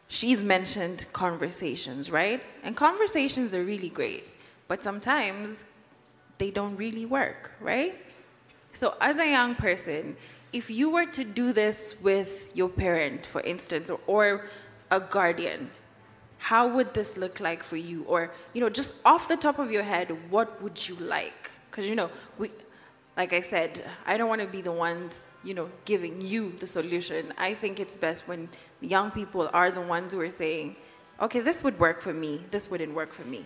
[0.09, 2.43] she's mentioned conversations, right?
[2.63, 4.25] And conversations are really great,
[4.67, 5.63] but sometimes
[6.37, 7.95] they don't really work, right?
[8.73, 10.17] So, as a young person,
[10.51, 14.45] if you were to do this with your parent, for instance, or, or
[14.91, 15.69] a guardian,
[16.39, 18.03] how would this look like for you?
[18.03, 21.51] Or, you know, just off the top of your head, what would you like?
[21.69, 22.51] Because, you know, we,
[23.17, 26.67] like I said, I don't want to be the ones, you know, giving you the
[26.67, 27.33] solution.
[27.37, 28.49] I think it's best when
[28.81, 30.75] young people are the ones who are saying,
[31.21, 33.45] okay, this would work for me, this wouldn't work for me.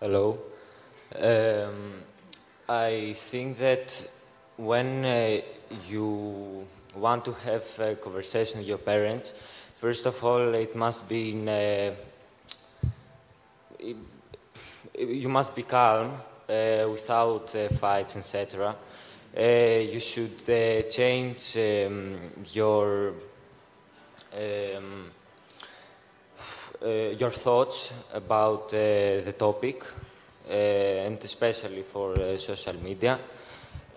[0.00, 0.38] Hello.
[1.14, 2.02] Um,
[2.68, 4.08] I think that
[4.56, 5.40] when uh,
[5.88, 9.34] you want to have a conversation with your parents,
[9.80, 11.94] First of all, it must be in, uh,
[13.78, 13.96] it,
[14.94, 18.76] you must be calm uh, without uh, fights, etc.
[19.36, 19.42] Uh,
[19.92, 22.18] you should uh, change um,
[22.52, 23.14] your
[24.34, 25.10] um,
[26.82, 29.84] uh, your thoughts about the topic,
[30.48, 33.20] and especially for social media.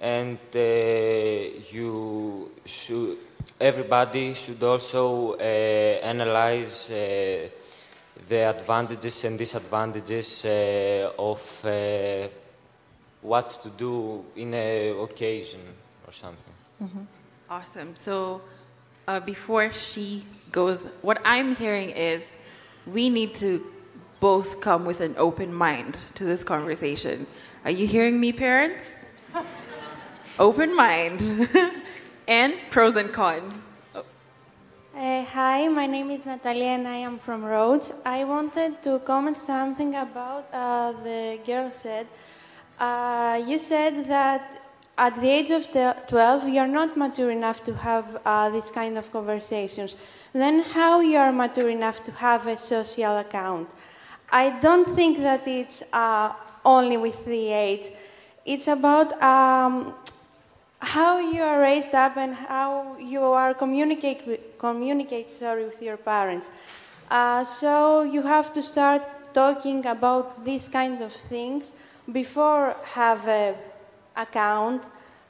[0.02, 3.18] And you should,
[3.60, 6.92] everybody should also analyze
[8.28, 12.28] the advantages and disadvantages uh, of uh,
[13.24, 15.62] what to do in an occasion
[16.06, 17.08] or something.
[17.50, 17.96] Awesome.
[17.96, 18.42] So
[19.08, 22.22] uh, before she goes, what I'm hearing is
[22.86, 23.66] we need to
[24.20, 27.28] both come with an open mind to this conversation.
[27.66, 28.84] Are you hearing me, parents?
[30.40, 31.50] open mind
[32.28, 33.54] and pros and cons.
[33.96, 37.92] Uh, hi, my name is Natalia and I am from Rhodes.
[38.06, 42.08] I wanted to comment something about uh, the girl said.
[42.80, 44.62] Uh, you said that
[44.98, 49.12] at the age of 12 you're not mature enough to have uh, this kind of
[49.12, 49.96] conversations.
[50.34, 53.70] Then how you are mature enough to have a social account?
[54.32, 56.34] I don't think that it's uh,
[56.66, 57.92] only with the age.
[58.46, 59.94] It's about um,
[60.80, 65.98] how you are raised up and how you are communicate with, communicate sorry with your
[65.98, 66.50] parents.
[67.10, 69.04] Uh, so you have to start
[69.34, 71.74] talking about these kind of things
[72.12, 73.56] before have an
[74.16, 74.84] account.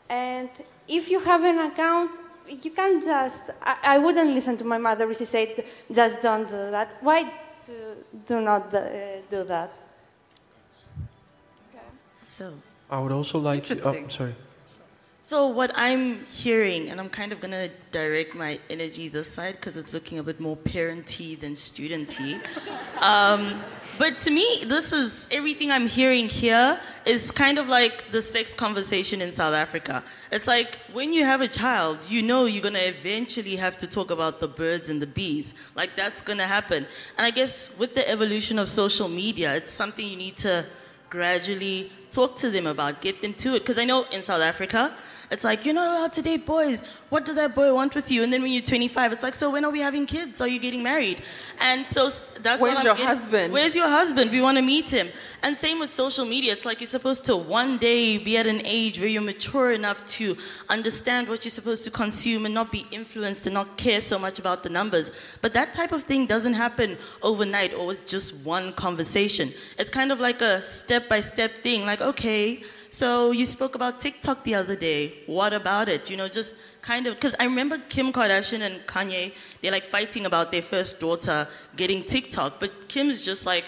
[0.10, 0.50] And
[0.88, 2.12] if you have an account,
[2.48, 3.44] you can't just.
[3.62, 7.32] I, I wouldn't listen to my mother if she said, "Just don't do that." Why
[7.66, 7.74] do,
[8.28, 8.82] do not uh,
[9.30, 9.72] do that?
[12.26, 12.54] So,
[12.90, 13.74] I would also like to.
[13.74, 14.10] Oh, Interesting.
[14.10, 14.36] sorry.
[15.22, 19.78] so what I'm hearing, and I'm kind of gonna direct my energy this side because
[19.78, 22.42] it's looking a bit more parenty than studenty.
[23.00, 23.62] Um,
[23.98, 28.54] but to me, this is everything I'm hearing here is kind of like the sex
[28.54, 30.04] conversation in South Africa.
[30.32, 34.10] It's like when you have a child, you know you're gonna eventually have to talk
[34.10, 35.54] about the birds and the bees.
[35.76, 36.88] Like that's gonna happen.
[37.18, 40.66] And I guess with the evolution of social media, it's something you need to
[41.10, 43.60] gradually talk to them about, get them to it.
[43.60, 44.96] Because I know in South Africa,
[45.34, 46.84] it's like, you're not allowed to date boys.
[47.10, 48.24] What does that boy want with you?
[48.24, 50.40] And then when you're 25, it's like, so when are we having kids?
[50.42, 51.22] Are you getting married?
[51.60, 52.10] And so
[52.46, 53.54] that's Where's what your getting- husband?
[53.54, 54.32] Where's your husband?
[54.32, 55.10] We want to meet him.
[55.42, 56.54] And same with social media.
[56.54, 60.06] It's like you're supposed to one day be at an age where you're mature enough
[60.18, 60.38] to
[60.70, 64.40] understand what you're supposed to consume and not be influenced and not care so much
[64.40, 65.12] about the numbers.
[65.42, 69.54] But that type of thing doesn't happen overnight or with just one conversation.
[69.78, 71.86] It's kind of like a step by step thing.
[71.86, 72.64] Like, okay,
[72.94, 75.14] so you spoke about TikTok the other day.
[75.26, 76.12] What about it?
[76.12, 79.34] You know, just kind of because I remember Kim Kardashian and Kanye.
[79.60, 83.66] They're like fighting about their first daughter getting TikTok, but Kim's just like,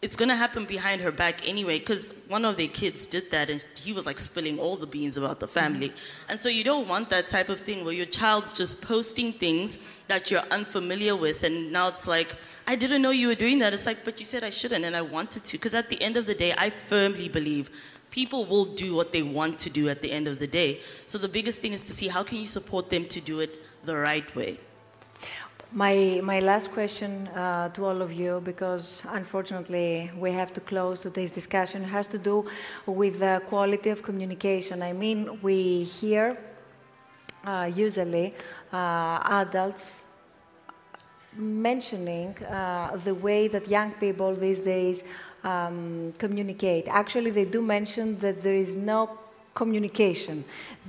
[0.00, 1.78] it's gonna happen behind her back anyway.
[1.80, 5.18] Because one of their kids did that, and he was like spilling all the beans
[5.18, 5.90] about the family.
[5.90, 6.30] Mm-hmm.
[6.30, 9.78] And so you don't want that type of thing where your child's just posting things
[10.06, 12.34] that you're unfamiliar with, and now it's like.
[12.68, 13.72] I didn't know you were doing that.
[13.74, 15.52] It's like, but you said I shouldn't, and I wanted to.
[15.52, 17.70] Because at the end of the day, I firmly believe
[18.16, 20.70] people will do what they want to do at the end of the day.
[21.10, 23.52] So the biggest thing is to see how can you support them to do it
[23.84, 24.52] the right way.
[25.72, 31.02] My, my last question uh, to all of you, because unfortunately we have to close
[31.02, 32.36] today's discussion, has to do
[32.86, 34.82] with the quality of communication.
[34.82, 36.38] I mean, we hear
[37.44, 38.34] uh, usually
[38.72, 40.04] uh, adults
[41.36, 45.04] mentioning uh, the way that young people these days
[45.46, 46.88] um, communicate.
[46.88, 49.18] Actually, they do mention that there is no
[49.54, 50.44] communication,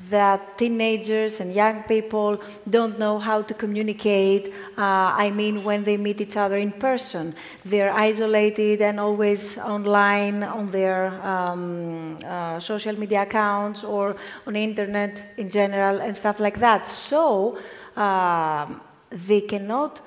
[0.09, 2.37] that teenagers and young people
[2.69, 4.53] don't know how to communicate.
[4.77, 7.33] Uh, I mean, when they meet each other in person,
[7.63, 14.63] they're isolated and always online on their um, uh, social media accounts or on the
[14.63, 16.89] internet in general and stuff like that.
[16.89, 17.57] So
[17.95, 20.01] um, they cannot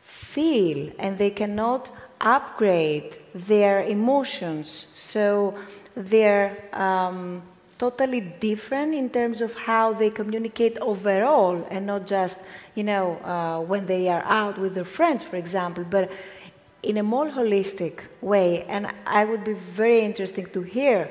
[0.00, 1.90] feel and they cannot
[2.22, 4.86] upgrade their emotions.
[4.94, 5.54] So
[5.94, 7.42] they're um,
[7.78, 12.38] totally different in terms of how they communicate overall and not just,
[12.74, 16.10] you know, uh, when they are out with their friends, for example, but
[16.82, 18.64] in a more holistic way.
[18.68, 21.08] And I would be very interesting to hear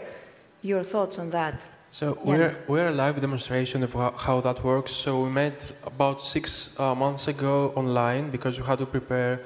[0.62, 1.56] your thoughts on that.
[1.92, 2.32] So Yeah.
[2.32, 4.92] we're, we're a live demonstration of how, how that works.
[4.92, 9.42] So we met about six uh, months ago online because we had to prepare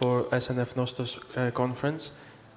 [0.00, 2.12] for SNF Nostos uh, conference.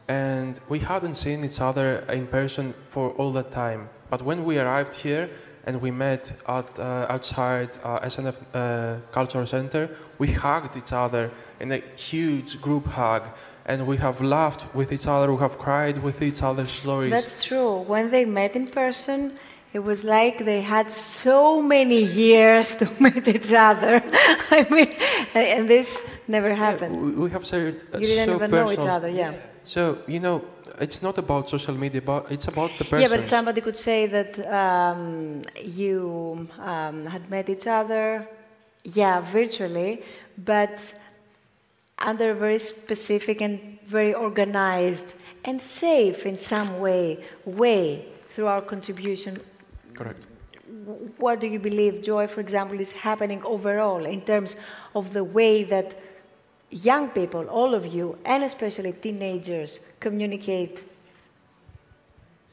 [0.07, 3.89] And we hadn't seen each other in person for all that time.
[4.09, 5.29] But when we arrived here,
[5.65, 9.89] and we met at, uh, outside uh, SNF uh, Cultural Center.
[10.17, 13.23] We hugged each other in a huge group hug,
[13.65, 17.11] and we have laughed with each other, we have cried with each other's stories.
[17.11, 17.79] That's true.
[17.81, 19.37] When they met in person,
[19.73, 24.01] it was like they had so many years to meet each other.
[24.51, 24.95] I mean,
[25.33, 26.93] and this never happened.
[26.95, 29.33] Yeah, we, have shared uh, you didn't so even know each other, yeah.
[29.63, 30.43] So you know,
[30.79, 33.01] it's not about social media, but it's about the person.
[33.01, 38.27] Yeah, but somebody could say that um, you um, had met each other,
[38.83, 40.03] yeah, virtually,
[40.37, 40.77] but
[41.97, 45.13] under a very specific and very organized
[45.45, 49.39] and safe in some way way through our contribution.
[49.93, 50.19] Correct.
[51.17, 54.55] What do you believe, Joy, for example, is happening overall in terms
[54.95, 55.99] of the way that
[56.69, 60.83] young people, all of you, and especially teenagers, communicate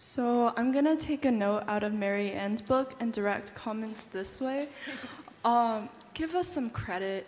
[0.03, 4.68] So I'm gonna take a note out of Mary-Ann's book and direct comments this way.
[5.43, 7.26] Um, give us some credit.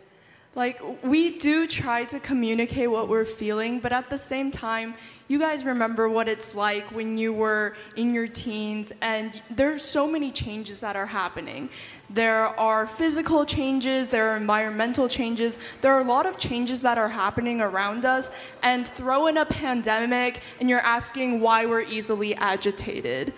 [0.55, 4.95] Like we do try to communicate what we're feeling, but at the same time,
[5.29, 10.07] you guys remember what it's like when you were in your teens, and there's so
[10.07, 11.69] many changes that are happening.
[12.11, 16.99] There are physical changes, there are environmental changes, there are a lot of changes that
[16.99, 18.31] are happening around us,
[18.63, 23.33] and throw in a pandemic, and you're asking why we're easily agitated.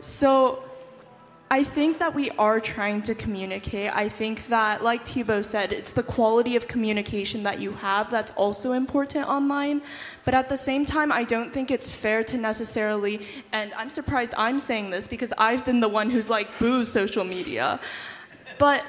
[0.00, 0.64] So
[1.50, 3.94] I think that we are trying to communicate.
[3.94, 8.32] I think that, like Thibeaux said, it's the quality of communication that you have that's
[8.32, 9.82] also important online.
[10.25, 14.33] But at the same time, I don't think it's fair to necessarily, and I'm surprised
[14.37, 17.79] I'm saying this because I've been the one who's like, boo social media.
[18.57, 18.83] But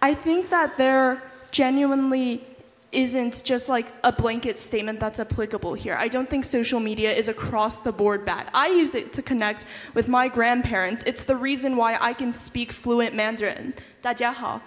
[0.00, 2.44] I think that there genuinely
[2.92, 5.96] isn't just like a blanket statement that's applicable here.
[5.96, 8.48] I don't think social media is across the board bad.
[8.54, 11.02] I use it to connect with my grandparents.
[11.04, 13.74] It's the reason why I can speak fluent Mandarin.
[14.00, 14.62] 大家好.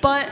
[0.00, 0.28] But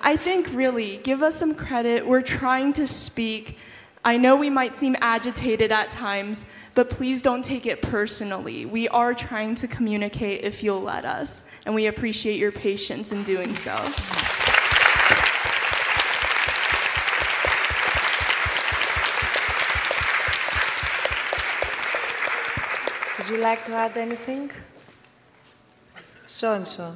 [0.00, 2.06] I think really, give us some credit.
[2.06, 3.58] We're trying to speak.
[4.03, 8.65] I know we might seem agitated at times, but please don't take it personally.
[8.65, 13.23] We are trying to communicate if you'll let us, and we appreciate your patience in
[13.23, 13.75] doing so.
[23.19, 24.49] Would you like to add anything?
[26.25, 26.95] So and so.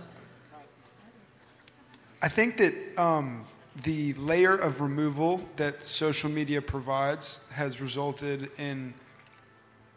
[2.24, 3.45] I think that um,
[3.84, 8.94] the layer of removal that social media provides has resulted in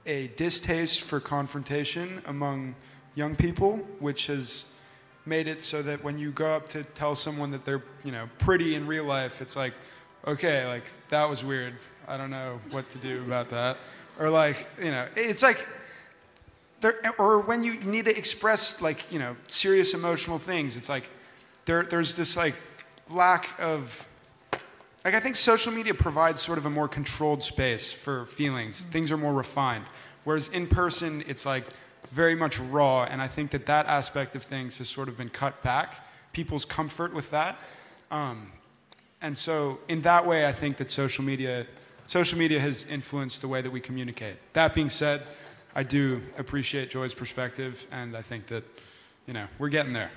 [0.06, 2.74] a distaste for confrontation among
[3.14, 4.64] young people, which has
[5.26, 8.28] made it so that when you go up to tell someone that they're, you know,
[8.38, 9.74] pretty in real life, it's like,
[10.26, 11.74] okay, like that was weird.
[12.06, 13.76] I don't know what to do about that.
[14.18, 15.64] Or like, you know, it's like
[16.80, 21.08] there, or when you need to express like you know serious emotional things it's like
[21.64, 22.54] there, there's this like
[23.10, 24.06] lack of
[25.04, 28.82] like i think social media provides sort of a more controlled space for feelings.
[28.90, 29.84] Things are more refined.
[30.24, 31.64] Whereas in person it's like
[32.10, 35.28] very much raw and i think that that aspect of things has sort of been
[35.28, 37.58] cut back people's comfort with that.
[38.10, 38.52] Um,
[39.20, 41.66] and so in that way i think that social media
[42.06, 44.36] social media has influenced the way that we communicate.
[44.54, 45.22] That being said
[45.78, 48.64] I do appreciate Joy's perspective, and I think that,
[49.26, 50.10] you know, we're getting there.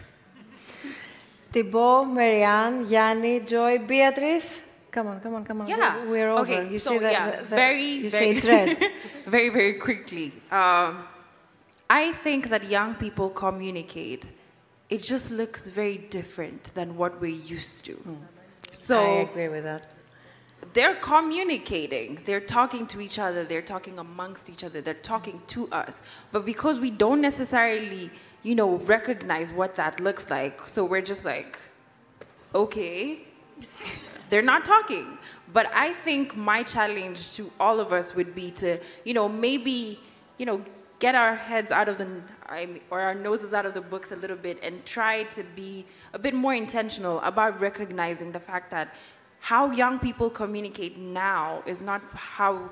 [1.51, 4.59] Thibeaux, Mary-Ann, Yanni, Joy, Beatrice.
[4.91, 5.67] Come on, come on, come on.
[5.67, 6.03] Yeah.
[6.03, 6.41] We- We're over.
[6.41, 6.67] Okay.
[6.71, 7.11] You so see that?
[7.11, 8.77] yeah, the- the- very, You very, it's red.
[9.27, 10.31] very, very quickly.
[10.51, 11.03] Um,
[11.89, 14.25] I think that young people communicate.
[14.89, 17.97] It just looks very different than what we're used to.
[18.71, 19.09] So Hmm.
[19.11, 19.87] I agree with that.
[20.73, 22.19] They're communicating.
[22.25, 23.43] They're talking to each other.
[23.43, 24.81] They're talking amongst each other.
[24.81, 25.97] They're talking to us.
[26.31, 28.09] But because we don't necessarily
[28.43, 31.59] you know recognize what that looks like so we're just like
[32.53, 33.19] okay.
[34.29, 35.17] They're not talking.
[35.53, 39.99] But i think my challenge to all of us would be to you know maybe
[40.37, 40.63] you know
[40.99, 42.07] get our heads out of the
[42.89, 46.19] or our noses out of the books a little bit and try to be a
[46.19, 48.93] bit more intentional about recognizing the fact that
[49.41, 52.69] how young people communicate now is not how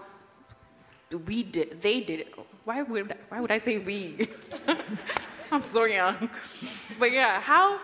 [1.25, 2.33] we did they did it.
[2.63, 4.27] Why would why would i say we?
[5.51, 6.29] I'm so young.
[6.99, 7.79] But yeah how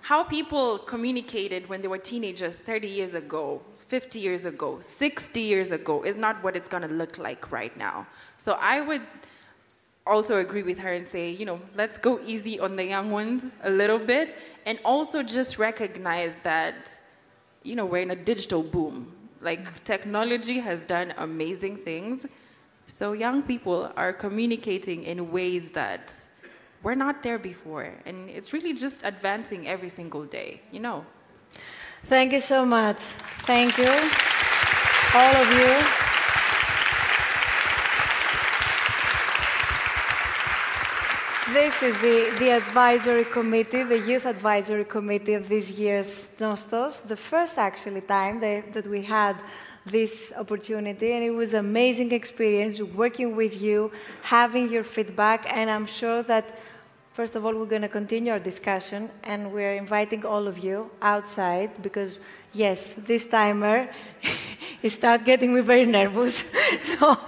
[0.00, 5.70] how people communicated when they were teenagers 30 years ago 50 years ago 60 years
[5.72, 8.06] ago is not what it's going to look like right now.
[8.38, 9.02] So i would
[10.06, 13.42] also agree with her and say you know let's go easy on the young ones
[13.62, 14.34] a little bit
[14.64, 16.96] and also just recognize that
[17.62, 19.12] you know, we're in a digital boom.
[19.40, 22.26] Like technology has done amazing things.
[22.86, 26.12] So young people are communicating in ways that
[26.82, 27.94] we're not there before.
[28.04, 31.04] And it's really just advancing every single day, you know.
[32.04, 32.98] Thank you so much.
[33.46, 33.92] Thank you,
[35.14, 36.09] all of you.
[41.52, 47.16] This is the, the advisory committee, the youth advisory committee of this year's Nostos, the
[47.16, 49.34] first actually time that, that we had
[49.84, 53.90] this opportunity and it was an amazing experience working with you,
[54.22, 56.56] having your feedback, and I'm sure that
[57.20, 60.90] First of all, we're going to continue our discussion, and we're inviting all of you
[61.02, 62.18] outside because,
[62.54, 63.90] yes, this timer
[64.82, 66.42] is start getting me very nervous.
[66.82, 67.18] so,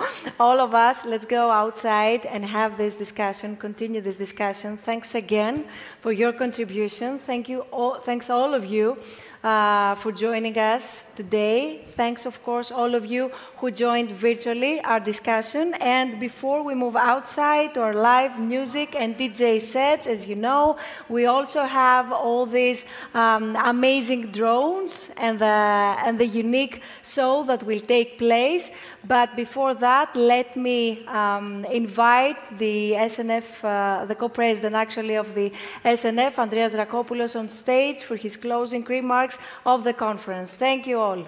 [0.41, 4.79] all of us, let's go outside and have this discussion, continue this discussion.
[4.79, 5.67] Thanks again
[6.01, 7.19] for your contribution.
[7.19, 8.97] Thank you, all, thanks all of you
[9.43, 11.85] uh, for joining us today.
[11.97, 15.75] Thanks, of course, all of you who joined virtually our discussion.
[15.75, 20.77] And before we move outside to our live music and DJ sets, as you know,
[21.09, 22.85] we also have all these
[23.15, 28.71] um, amazing drones and the, and the unique show that will take place.
[29.05, 35.53] But before that, let me um, invite the SNF, uh, the co-president actually of the
[35.85, 40.53] SNF, Andreas Dracopoulos, on stage for his closing remarks of the conference.
[40.53, 41.27] Thank you all.